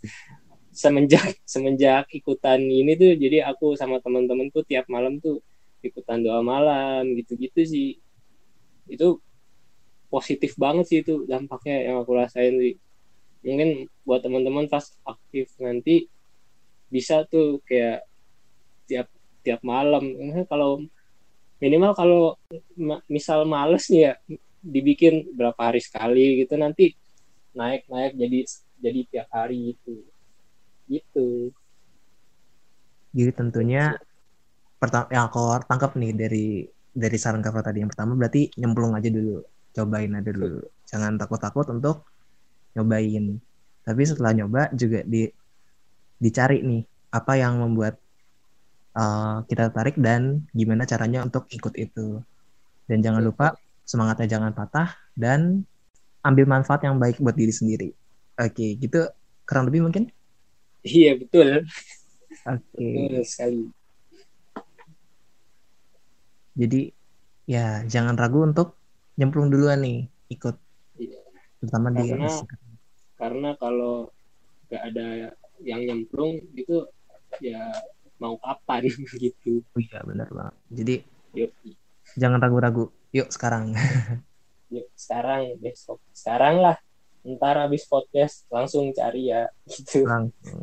semenjak 0.71 1.35
semenjak 1.43 2.07
ikutan 2.15 2.63
ini 2.63 2.95
tuh 2.95 3.19
jadi 3.19 3.51
aku 3.51 3.75
sama 3.75 3.99
teman-teman 3.99 4.51
tuh 4.55 4.63
tiap 4.63 4.87
malam 4.87 5.19
tuh 5.19 5.43
ikutan 5.83 6.23
doa 6.23 6.43
malam 6.43 7.15
gitu-gitu 7.19 7.63
sih. 7.67 7.89
Itu 8.87 9.23
positif 10.09 10.57
banget 10.57 10.85
sih 10.89 10.99
itu 11.05 11.29
dampaknya 11.29 11.91
yang 11.93 11.97
aku 12.03 12.13
rasain 12.17 12.55
sih. 12.59 12.75
Mungkin 13.45 13.87
buat 14.03 14.23
teman-teman 14.23 14.67
pas 14.67 14.83
aktif 15.07 15.55
nanti 15.63 16.11
bisa 16.89 17.29
tuh 17.29 17.61
kayak 17.69 18.08
tiap 18.89 19.07
tiap 19.45 19.61
malam. 19.61 20.03
Kalau 20.49 20.83
minimal 21.61 21.93
kalau 21.93 22.21
misal 23.07 23.45
males 23.45 23.87
nih 23.93 24.11
ya 24.11 24.13
dibikin 24.59 25.31
berapa 25.37 25.59
hari 25.59 25.79
sekali 25.79 26.43
gitu 26.43 26.59
nanti 26.59 26.97
naik 27.55 27.87
naik 27.87 28.17
jadi 28.17 28.39
jadi 28.81 29.01
tiap 29.13 29.29
hari 29.31 29.77
gitu. 29.77 29.95
Gitu. 30.89 31.29
Jadi 33.13 33.33
tentunya 33.37 33.99
pertama 34.79 35.11
yang 35.13 35.29
aku 35.29 35.43
tangkap 35.69 35.93
nih 35.99 36.13
dari 36.15 36.47
dari 36.95 37.17
saran 37.21 37.45
kakak 37.45 37.71
tadi 37.71 37.85
yang 37.85 37.91
pertama 37.91 38.17
berarti 38.17 38.51
nyemplung 38.57 38.97
aja 38.97 39.11
dulu. 39.13 39.45
Cobain 39.75 40.11
aja 40.17 40.31
dulu. 40.33 40.65
Jangan 40.89 41.21
takut-takut 41.21 41.67
untuk 41.71 42.09
nyobain. 42.75 43.39
Tapi 43.85 44.03
setelah 44.05 44.33
nyoba 44.35 44.71
juga 44.75 45.05
di 45.05 45.29
dicari 46.19 46.63
nih 46.67 46.83
apa 47.15 47.33
yang 47.39 47.63
membuat 47.63 48.01
uh, 48.99 49.47
kita 49.47 49.71
tertarik 49.71 49.95
dan 50.03 50.43
gimana 50.51 50.83
caranya 50.83 51.23
untuk 51.23 51.47
ikut 51.55 51.75
itu. 51.79 52.19
Dan 52.91 52.99
jangan 52.99 53.23
lupa 53.23 53.55
semangatnya 53.87 54.27
jangan 54.27 54.53
patah 54.53 54.99
dan 55.15 55.63
ambil 56.27 56.51
manfaat 56.51 56.83
yang 56.83 56.99
baik 56.99 57.23
buat 57.23 57.39
diri 57.39 57.55
sendiri. 57.55 57.89
Oke, 58.39 58.75
gitu 58.77 59.07
kurang 59.47 59.71
lebih 59.71 59.87
mungkin? 59.87 60.11
Iya 60.83 61.15
betul. 61.17 61.65
Oke. 62.45 62.87
Betul 62.87 63.23
sekali. 63.23 63.63
Jadi 66.59 66.91
ya 67.47 67.87
jangan 67.87 68.19
ragu 68.19 68.43
untuk 68.43 68.75
nyemplung 69.15 69.49
duluan 69.49 69.81
nih 69.81 70.11
ikut. 70.35 70.57
Iya. 70.99 71.21
Terutama 71.63 71.95
di 71.95 72.03
Karena 72.11 72.31
karena 73.19 73.51
kalau 73.59 74.11
nggak 74.69 74.83
ada 74.95 75.09
yang 75.63 75.81
nyemplung 75.87 76.39
itu 76.55 76.87
ya 77.43 77.59
mau 78.19 78.37
kapan 78.39 78.87
gitu. 79.23 79.63
Oh 79.75 79.81
iya 79.81 80.03
benar 80.05 80.29
banget. 80.31 80.57
Jadi 80.71 80.95
Yuk, 81.37 81.51
jangan 82.19 82.39
ragu-ragu. 82.43 82.91
Yuk 83.15 83.29
sekarang. 83.31 83.75
yuk 84.75 84.85
sekarang 84.93 85.57
besok 85.65 85.97
sekarang 86.13 86.61
lah 86.61 86.77
ntar 87.25 87.57
habis 87.57 87.89
podcast 87.89 88.45
langsung 88.53 88.93
cari 88.93 89.33
ya 89.33 89.49
gitu 89.65 90.05
langsung 90.05 90.61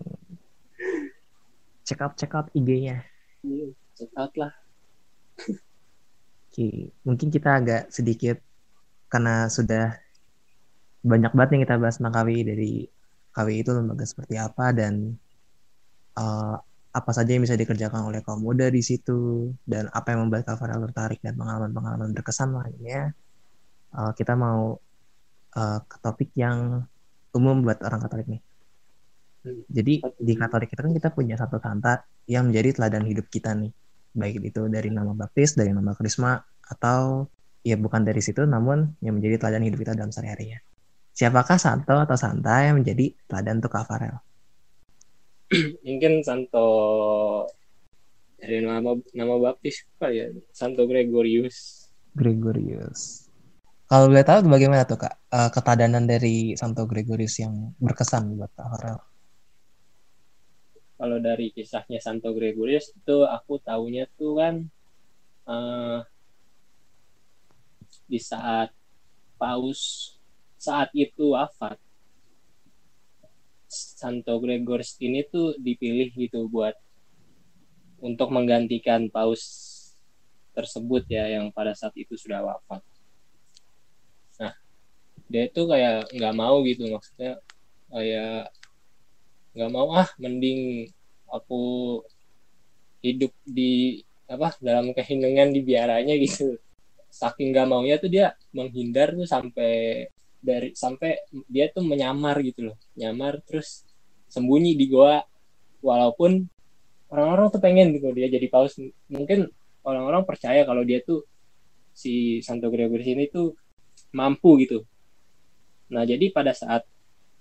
check 1.86 2.02
out 2.02 2.14
check 2.18 2.34
out 2.34 2.50
IG-nya. 2.54 3.02
Iya, 3.46 3.74
check 3.98 4.14
out 4.18 4.34
lah 4.38 4.54
Oke, 6.56 6.96
mungkin 7.04 7.28
kita 7.28 7.60
agak 7.60 7.92
sedikit 7.92 8.40
karena 9.12 9.52
sudah 9.52 10.00
banyak 11.04 11.36
banget 11.36 11.50
yang 11.52 11.64
kita 11.68 11.76
bahas 11.76 12.00
tentang 12.00 12.16
KWI 12.16 12.42
dari 12.48 12.72
KWI 13.36 13.60
itu 13.60 13.72
lembaga 13.76 14.08
seperti 14.08 14.40
apa 14.40 14.72
dan 14.72 15.20
uh, 16.16 16.56
apa 16.96 17.12
saja 17.12 17.36
yang 17.36 17.44
bisa 17.44 17.60
dikerjakan 17.60 18.08
oleh 18.08 18.24
kaum 18.24 18.40
muda 18.40 18.72
di 18.72 18.80
situ 18.80 19.52
dan 19.68 19.92
apa 19.92 20.16
yang 20.16 20.28
membuat 20.28 20.48
Kak 20.48 20.64
Farel 20.64 20.80
tertarik 20.88 21.20
dan 21.20 21.36
pengalaman-pengalaman 21.36 22.16
berkesan 22.16 22.56
lainnya. 22.56 23.12
Uh, 23.92 24.16
kita 24.16 24.40
mau 24.40 24.80
uh, 25.60 25.80
ke 25.84 25.98
topik 26.00 26.32
yang 26.40 26.88
umum 27.36 27.68
buat 27.68 27.84
orang 27.84 28.00
Katolik 28.00 28.28
nih. 28.32 28.42
Jadi 29.68 29.94
di 30.02 30.34
Katolik 30.40 30.72
itu 30.72 30.82
kan 30.82 30.94
kita 30.96 31.10
punya 31.12 31.36
satu 31.36 31.60
santa 31.60 32.08
yang 32.26 32.48
menjadi 32.50 32.80
teladan 32.80 33.04
hidup 33.04 33.28
kita 33.28 33.52
nih. 33.54 33.76
Baik 34.16 34.40
itu 34.42 34.64
dari 34.72 34.88
nama 34.88 35.12
baptis, 35.12 35.60
dari 35.60 35.76
nama 35.76 35.92
krisma, 35.94 36.40
atau 36.64 37.28
ya 37.62 37.76
bukan 37.76 38.08
dari 38.08 38.24
situ 38.24 38.48
namun 38.48 38.96
yang 39.04 39.20
menjadi 39.20 39.44
teladan 39.44 39.68
hidup 39.68 39.84
kita 39.84 39.94
dalam 40.00 40.16
sehari-harinya. 40.16 40.64
Siapakah 41.12 41.60
santo 41.60 41.96
atau 41.96 42.18
santa 42.18 42.64
yang 42.64 42.80
menjadi 42.80 43.12
teladan 43.28 43.60
untuk 43.60 43.72
Kak 43.76 43.86
Farel? 43.88 44.25
mungkin 45.86 46.26
Santo 46.26 46.68
dari 48.42 48.62
nama 48.62 48.94
nama 49.14 49.34
baptis 49.42 49.86
apa 49.98 50.12
ya? 50.12 50.30
Santo 50.54 50.86
Gregorius. 50.86 51.90
Gregorius. 52.16 53.26
Kalau 53.86 54.10
boleh 54.10 54.26
tahu 54.26 54.50
bagaimana 54.50 54.88
tuh 54.90 54.98
Kak 54.98 55.14
uh, 55.30 55.50
ketadanan 55.54 56.10
dari 56.10 56.58
Santo 56.58 56.90
Gregorius 56.90 57.38
yang 57.38 57.74
berkesan 57.78 58.34
buat 58.34 58.50
Kak 58.58 59.14
kalau 60.96 61.20
dari 61.20 61.52
kisahnya 61.52 62.00
Santo 62.00 62.32
Gregorius 62.32 62.92
itu 62.96 63.28
aku 63.28 63.60
tahunya 63.60 64.08
tuh 64.16 64.40
kan 64.40 64.56
uh, 65.48 66.00
di 68.08 68.20
saat 68.20 68.72
paus 69.36 70.16
saat 70.56 70.90
itu 70.96 71.36
wafat 71.36 71.76
Santo 73.76 74.40
Gregorius 74.40 74.96
ini 75.04 75.28
tuh 75.28 75.60
dipilih 75.60 76.16
gitu 76.16 76.48
buat 76.48 76.76
untuk 78.00 78.32
menggantikan 78.32 79.12
paus 79.12 79.44
tersebut 80.56 81.04
ya 81.12 81.28
yang 81.40 81.52
pada 81.52 81.76
saat 81.76 81.92
itu 82.00 82.16
sudah 82.16 82.40
wafat. 82.44 82.82
Nah, 84.40 84.54
dia 85.28 85.44
itu 85.52 85.62
kayak 85.68 86.16
nggak 86.16 86.36
mau 86.36 86.64
gitu 86.64 86.88
maksudnya 86.88 87.40
kayak 87.92 88.50
nggak 89.56 89.72
mau 89.72 89.88
ah 89.96 90.10
mending 90.20 90.88
aku 91.32 91.64
hidup 93.04 93.32
di 93.46 94.02
apa 94.26 94.58
dalam 94.60 94.92
keheningan 94.96 95.54
di 95.54 95.62
biaranya 95.62 96.14
gitu 96.18 96.58
saking 97.14 97.56
nggak 97.56 97.68
maunya 97.70 97.96
tuh 98.02 98.12
dia 98.12 98.36
menghindar 98.52 99.16
tuh 99.16 99.28
sampai 99.30 100.04
dari 100.46 100.78
sampai 100.78 101.26
dia 101.50 101.74
tuh 101.74 101.82
menyamar 101.82 102.38
gitu 102.46 102.70
loh. 102.70 102.78
Nyamar 102.94 103.42
terus 103.42 103.82
sembunyi 104.30 104.78
di 104.78 104.86
goa. 104.86 105.26
Walaupun 105.82 106.46
orang-orang 107.10 107.48
tuh 107.50 107.62
pengen 107.62 107.98
gitu 107.98 108.14
dia 108.14 108.30
jadi 108.30 108.46
paus. 108.50 108.78
Mungkin 109.10 109.50
orang-orang 109.82 110.22
percaya 110.26 110.62
kalau 110.66 110.86
dia 110.86 111.02
tuh 111.02 111.26
si 111.96 112.44
Santo 112.46 112.70
Gregorius 112.70 113.10
ini 113.10 113.26
tuh 113.30 113.58
mampu 114.14 114.62
gitu. 114.62 114.86
Nah 115.94 116.06
jadi 116.06 116.30
pada 116.34 116.54
saat 116.54 116.86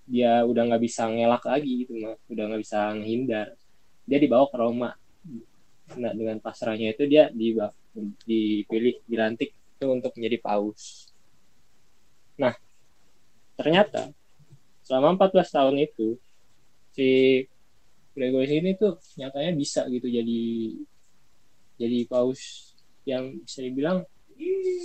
dia 0.05 0.45
udah 0.45 0.69
nggak 0.69 0.83
bisa 0.85 1.09
ngelak 1.09 1.45
lagi 1.49 1.89
gitu 1.89 1.97
mah 1.97 2.13
udah 2.29 2.45
nggak 2.45 2.61
bisa 2.61 2.93
menghindar 2.93 3.57
dia 4.05 4.19
dibawa 4.21 4.45
ke 4.53 4.57
Roma. 4.61 4.93
Nah 5.97 6.13
dengan 6.13 6.37
pasrahnya 6.45 6.93
itu 6.93 7.09
dia 7.09 7.33
dipilih 8.29 9.01
dilantik 9.09 9.57
itu 9.57 9.87
untuk 9.89 10.13
menjadi 10.15 10.39
paus. 10.45 11.09
Nah 12.37 12.53
ternyata 13.55 14.11
selama 14.85 15.17
14 15.17 15.57
tahun 15.57 15.77
itu 15.81 16.19
si 16.95 17.09
Gregorius 18.15 18.55
ini 18.55 18.71
tuh 18.79 18.95
nyatanya 19.19 19.53
bisa 19.59 19.87
gitu 19.91 20.07
jadi 20.07 20.43
jadi 21.75 21.99
paus 22.07 22.73
yang 23.03 23.35
bisa 23.43 23.61
dibilang 23.63 24.07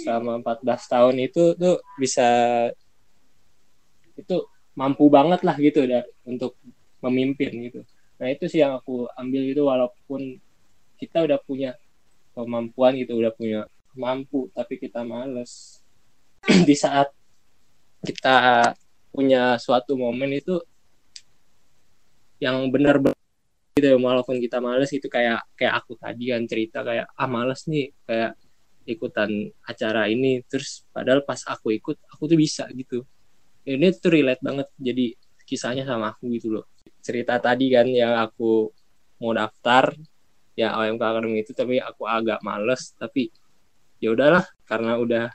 selama 0.02 0.42
14 0.42 0.94
tahun 0.94 1.16
itu 1.22 1.44
tuh 1.58 1.78
bisa 1.98 2.28
itu 4.18 4.38
mampu 4.76 5.08
banget 5.12 5.42
lah 5.44 5.56
gitu 5.60 5.84
ya 5.84 6.04
untuk 6.28 6.56
memimpin 7.04 7.52
gitu. 7.68 7.82
Nah 8.20 8.28
itu 8.32 8.46
sih 8.52 8.60
yang 8.60 8.76
aku 8.80 9.08
ambil 9.16 9.44
itu 9.48 9.64
walaupun 9.64 10.40
kita 11.00 11.24
udah 11.24 11.40
punya 11.44 11.76
kemampuan 12.36 13.00
gitu, 13.00 13.16
udah 13.20 13.32
punya 13.32 13.68
mampu 13.96 14.52
tapi 14.52 14.80
kita 14.80 15.04
males. 15.04 15.84
Di 16.68 16.76
saat 16.76 17.12
kita 18.04 18.72
punya 19.10 19.58
suatu 19.60 20.00
momen 20.00 20.32
itu 20.38 20.62
yang 22.40 22.72
benar-benar 22.72 23.18
gitu 23.76 23.96
walaupun 24.00 24.40
kita 24.44 24.60
males 24.60 24.92
itu 24.92 25.08
kayak 25.08 25.44
kayak 25.56 25.84
aku 25.84 25.96
tadi 25.96 26.36
kan 26.36 26.44
cerita 26.48 26.84
kayak 26.84 27.08
ah 27.16 27.28
males 27.28 27.64
nih 27.68 27.92
kayak 28.04 28.36
ikutan 28.90 29.30
acara 29.64 30.10
ini. 30.10 30.42
Terus 30.50 30.84
padahal 30.90 31.22
pas 31.24 31.40
aku 31.46 31.78
ikut 31.78 31.98
aku 32.10 32.24
tuh 32.26 32.38
bisa 32.40 32.66
gitu. 32.74 33.06
Ini 33.64 33.94
tuh 33.96 34.12
relate 34.18 34.42
banget 34.42 34.68
jadi 34.82 35.14
kisahnya 35.46 35.86
sama 35.86 36.12
aku 36.12 36.28
gitu 36.34 36.50
loh. 36.60 36.66
Cerita 37.00 37.38
tadi 37.38 37.70
kan 37.70 37.86
yang 37.86 38.18
aku 38.18 38.74
mau 39.22 39.32
daftar 39.36 39.94
ya 40.58 40.76
OMK 40.76 41.00
Academy 41.00 41.40
itu 41.46 41.52
tapi 41.56 41.80
aku 41.80 42.04
agak 42.04 42.44
males 42.44 42.92
tapi 43.00 43.32
ya 44.04 44.12
udahlah 44.12 44.44
karena 44.68 45.00
udah 45.00 45.26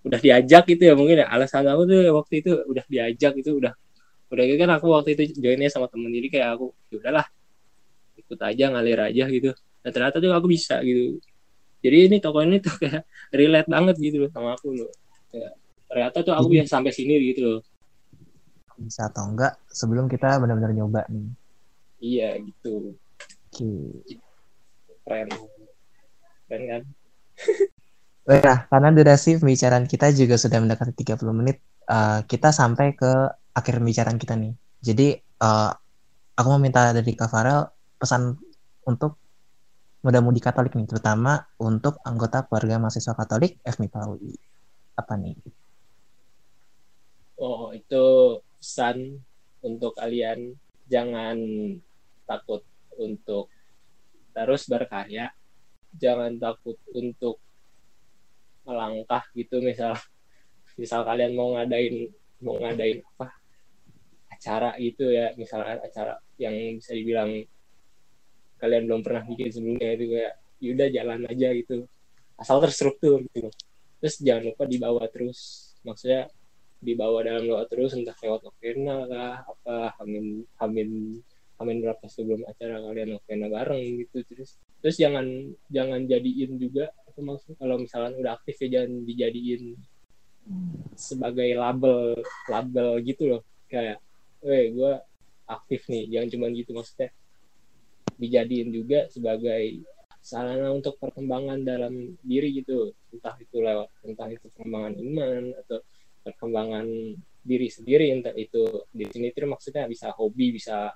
udah 0.00 0.20
diajak 0.20 0.64
gitu 0.68 0.82
ya 0.88 0.94
mungkin 0.96 1.24
ya. 1.24 1.26
Alasan 1.28 1.68
aku 1.68 1.82
tuh 1.88 2.00
waktu 2.16 2.34
itu 2.40 2.50
udah 2.64 2.84
diajak 2.88 3.32
itu 3.36 3.50
udah 3.60 3.72
udah 4.30 4.44
gitu 4.46 4.58
kan 4.62 4.70
aku 4.78 4.86
waktu 4.94 5.18
itu 5.18 5.22
joinnya 5.42 5.68
sama 5.68 5.90
temen. 5.90 6.08
Jadi 6.08 6.28
kayak 6.32 6.48
aku 6.56 6.66
ya 6.88 6.96
udahlah 7.02 7.26
ikut 8.16 8.40
aja 8.40 8.64
ngalir 8.72 9.00
aja 9.00 9.24
gitu. 9.28 9.50
Dan 9.80 9.90
ternyata 9.90 10.16
tuh 10.22 10.32
aku 10.32 10.46
bisa 10.48 10.80
gitu. 10.84 11.20
Jadi 11.80 11.96
ini 12.12 12.16
toko 12.20 12.44
ini 12.44 12.60
tuh 12.60 12.74
kayak 12.76 13.04
relate 13.38 13.68
banget 13.68 13.96
gitu 13.96 14.16
loh 14.24 14.30
sama 14.32 14.56
aku 14.56 14.76
loh. 14.76 14.90
Ya, 15.32 15.50
ternyata 15.88 16.16
tuh 16.24 16.34
aku 16.36 16.46
bisa 16.52 16.66
sampai 16.68 16.92
sini 16.92 17.16
gitu 17.32 17.40
loh. 17.44 17.60
Bisa 18.80 19.12
atau 19.12 19.28
enggak 19.28 19.60
sebelum 19.68 20.08
kita 20.08 20.40
benar-benar 20.40 20.72
nyoba 20.72 21.04
nih. 21.12 21.28
Iya 22.00 22.28
gitu. 22.40 22.96
Oke. 23.52 23.72
Keren. 25.04 25.28
Keren 26.48 26.64
kan 26.68 26.82
Nah, 28.30 28.70
karena 28.70 28.94
durasi 28.94 29.42
pembicaraan 29.42 29.90
kita 29.90 30.14
juga 30.14 30.38
sudah 30.38 30.62
mendekati 30.62 30.94
30 31.02 31.34
menit, 31.34 31.58
uh, 31.90 32.22
kita 32.22 32.54
sampai 32.54 32.94
ke 32.94 33.10
akhir 33.58 33.82
pembicaraan 33.82 34.22
kita 34.22 34.38
nih. 34.38 34.54
Jadi, 34.78 35.18
uh, 35.42 35.74
aku 36.38 36.46
mau 36.46 36.62
minta 36.62 36.94
dari 36.94 37.10
Kak 37.18 37.26
Farel 37.26 37.66
pesan 37.98 38.38
untuk 38.86 39.18
muda-mudi 40.06 40.38
Katolik 40.38 40.78
nih, 40.78 40.86
terutama 40.86 41.42
untuk 41.58 41.98
anggota 42.06 42.46
keluarga 42.46 42.78
mahasiswa 42.78 43.18
Katolik 43.18 43.58
FMIPA 43.66 43.98
UI. 44.14 44.38
Apa 44.94 45.18
nih? 45.18 45.34
Oh, 47.42 47.74
itu 47.74 48.38
pesan 48.62 49.18
untuk 49.58 49.98
kalian 49.98 50.54
jangan 50.86 51.34
takut 52.30 52.62
untuk 52.94 53.50
terus 54.30 54.70
berkarya. 54.70 55.34
Jangan 55.98 56.38
takut 56.38 56.78
untuk 56.94 57.42
melangkah 58.70 59.26
gitu 59.34 59.58
misal 59.58 59.98
misal 60.78 61.02
kalian 61.02 61.34
mau 61.34 61.58
ngadain 61.58 62.06
mau 62.40 62.56
ngadain 62.56 63.02
apa 63.02 63.34
acara 64.30 64.70
gitu 64.80 65.10
ya 65.10 65.34
misalnya 65.36 65.82
acara 65.82 66.16
yang 66.40 66.54
bisa 66.78 66.94
dibilang 66.96 67.44
kalian 68.56 68.88
belum 68.88 69.00
pernah 69.04 69.24
bikin 69.26 69.50
sebelumnya 69.50 69.88
itu 69.96 70.06
kayak 70.16 70.34
yaudah 70.60 70.88
jalan 70.92 71.20
aja 71.26 71.48
gitu. 71.56 71.76
Asal 72.40 72.56
terstruktur 72.64 73.24
gitu 73.32 73.52
terus 74.00 74.16
jangan 74.24 74.52
lupa 74.52 74.64
dibawa 74.64 75.04
terus. 75.12 75.72
Maksudnya 75.84 76.32
dibawa 76.80 77.20
dalam 77.20 77.44
doa 77.44 77.68
terus 77.68 77.92
entah 77.92 78.16
lewat 78.16 78.40
novena 78.40 79.04
lah 79.04 79.44
apa 79.44 80.00
hamin 80.00 80.48
hamin 80.56 81.20
hamin 81.60 81.76
berapa 81.84 82.04
sebelum 82.08 82.40
acara 82.48 82.80
kalian 82.80 83.20
novena 83.20 83.46
bareng 83.52 83.84
gitu 84.00 84.24
terus. 84.24 84.56
Terus 84.80 84.96
jangan 84.96 85.52
jangan 85.68 86.08
jadiin 86.08 86.56
juga 86.56 86.88
itu 87.10 87.20
maksud 87.20 87.58
kalau 87.58 87.76
misalnya 87.76 88.14
udah 88.16 88.32
aktif 88.38 88.56
ya 88.62 88.80
jangan 88.80 89.02
dijadiin 89.02 89.74
sebagai 90.96 91.50
label 91.54 92.18
label 92.48 92.88
gitu 93.04 93.22
loh. 93.36 93.42
Kayak, 93.70 94.02
eh 94.42 94.70
gue 94.74 94.92
aktif 95.46 95.86
nih. 95.90 96.10
Jangan 96.10 96.28
cuma 96.32 96.46
gitu 96.50 96.70
maksudnya. 96.74 97.10
Dijadiin 98.20 98.68
juga 98.70 99.08
sebagai 99.08 99.84
sarana 100.20 100.70
untuk 100.70 101.00
perkembangan 101.00 101.62
dalam 101.64 102.14
diri 102.20 102.60
gitu. 102.60 102.92
Entah 103.14 103.36
itu 103.40 103.56
lewat 103.58 103.88
entah 104.04 104.28
itu 104.28 104.46
perkembangan 104.52 104.94
iman 105.00 105.42
atau 105.66 105.78
perkembangan 106.26 106.86
diri 107.40 107.68
sendiri. 107.70 108.12
Entah 108.12 108.34
itu 108.36 108.86
di 108.90 109.04
sini 109.08 109.32
itu 109.32 109.46
maksudnya 109.48 109.88
bisa 109.88 110.12
hobi 110.12 110.52
bisa 110.52 110.92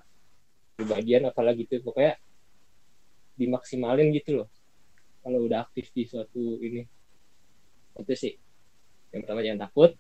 bagian 0.75 1.31
apalagi 1.31 1.71
itu 1.71 1.79
pokoknya 1.87 2.19
dimaksimalin 3.39 4.11
gitu 4.11 4.43
loh 4.43 4.49
kalau 5.25 5.49
udah 5.49 5.65
aktif 5.65 5.89
di 5.97 6.05
suatu 6.05 6.61
ini 6.61 6.85
itu 7.95 8.15
sih 8.15 8.35
yang 9.17 9.25
pertama 9.25 9.41
jangan 9.41 9.61
takut 9.67 9.91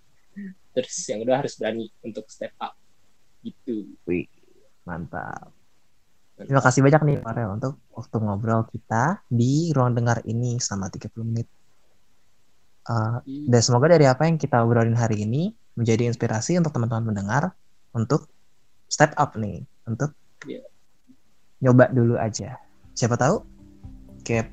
terus 0.76 0.94
yang 1.08 1.24
kedua 1.24 1.40
harus 1.40 1.54
berani 1.56 1.88
untuk 2.04 2.28
step 2.28 2.52
up 2.60 2.76
gitu 3.40 3.88
Wih, 4.04 4.28
mantap. 4.84 5.52
Terima 6.34 6.58
kasih 6.58 6.82
banyak 6.82 7.02
nih 7.06 7.18
Farel 7.22 7.54
untuk 7.54 7.78
waktu 7.94 8.16
ngobrol 8.18 8.66
kita 8.66 9.22
di 9.30 9.70
ruang 9.70 9.94
dengar 9.94 10.18
ini 10.26 10.58
selama 10.58 10.90
30 10.90 11.14
menit. 11.30 11.46
Uh, 12.84 13.22
dan 13.24 13.62
semoga 13.62 13.94
dari 13.94 14.04
apa 14.04 14.26
yang 14.26 14.37
kita 14.37 14.60
obrolin 14.60 14.98
hari 14.98 15.22
ini 15.22 15.54
menjadi 15.78 16.10
inspirasi 16.10 16.58
untuk 16.58 16.74
teman-teman 16.74 17.14
mendengar 17.14 17.54
untuk 17.94 18.26
step 18.90 19.14
up 19.14 19.38
nih, 19.38 19.62
untuk 19.87 20.12
Yeah. 20.44 20.60
nyoba 21.64 21.88
dulu 21.88 22.20
aja. 22.20 22.60
Siapa 22.92 23.16
tahu 23.16 23.40
kayak 24.28 24.52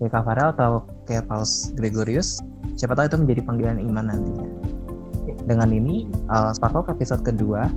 kayak 0.00 0.12
Kak 0.12 0.24
Farel 0.26 0.48
atau 0.56 0.72
kayak 1.06 1.24
Paus 1.30 1.70
Gregorius, 1.78 2.42
siapa 2.74 2.98
tahu 2.98 3.06
itu 3.06 3.16
menjadi 3.20 3.40
panggilan 3.46 3.78
iman 3.80 4.04
nantinya. 4.10 4.48
Dengan 5.44 5.68
ini, 5.72 6.08
uh, 6.32 6.52
Spark 6.56 6.72
Talk 6.72 6.88
episode 6.92 7.22
kedua 7.24 7.68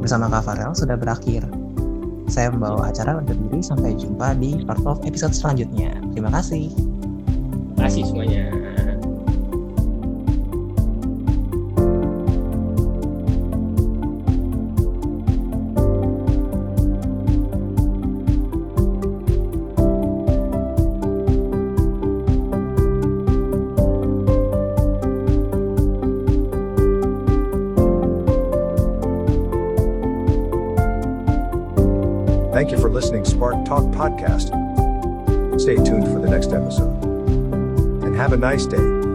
bersama 0.00 0.28
Kak 0.28 0.44
Farel 0.46 0.72
sudah 0.76 0.96
berakhir. 0.96 1.44
Saya 2.28 2.52
membawa 2.52 2.92
acara 2.92 3.16
undur 3.16 3.36
diri. 3.48 3.64
Sampai 3.64 3.96
jumpa 3.96 4.36
di 4.36 4.60
Spark 4.60 4.80
Talk 4.84 5.00
episode 5.08 5.32
selanjutnya. 5.32 5.96
Terima 6.12 6.28
kasih. 6.28 6.68
Terima 7.74 7.88
kasih 7.88 8.02
semuanya 8.04 8.77
Spark 33.38 33.64
Talk 33.66 33.84
podcast. 33.94 34.48
Stay 35.60 35.76
tuned 35.76 36.08
for 36.08 36.18
the 36.18 36.28
next 36.28 36.52
episode. 36.52 36.90
And 38.02 38.16
have 38.16 38.32
a 38.32 38.36
nice 38.36 38.66
day. 38.66 39.07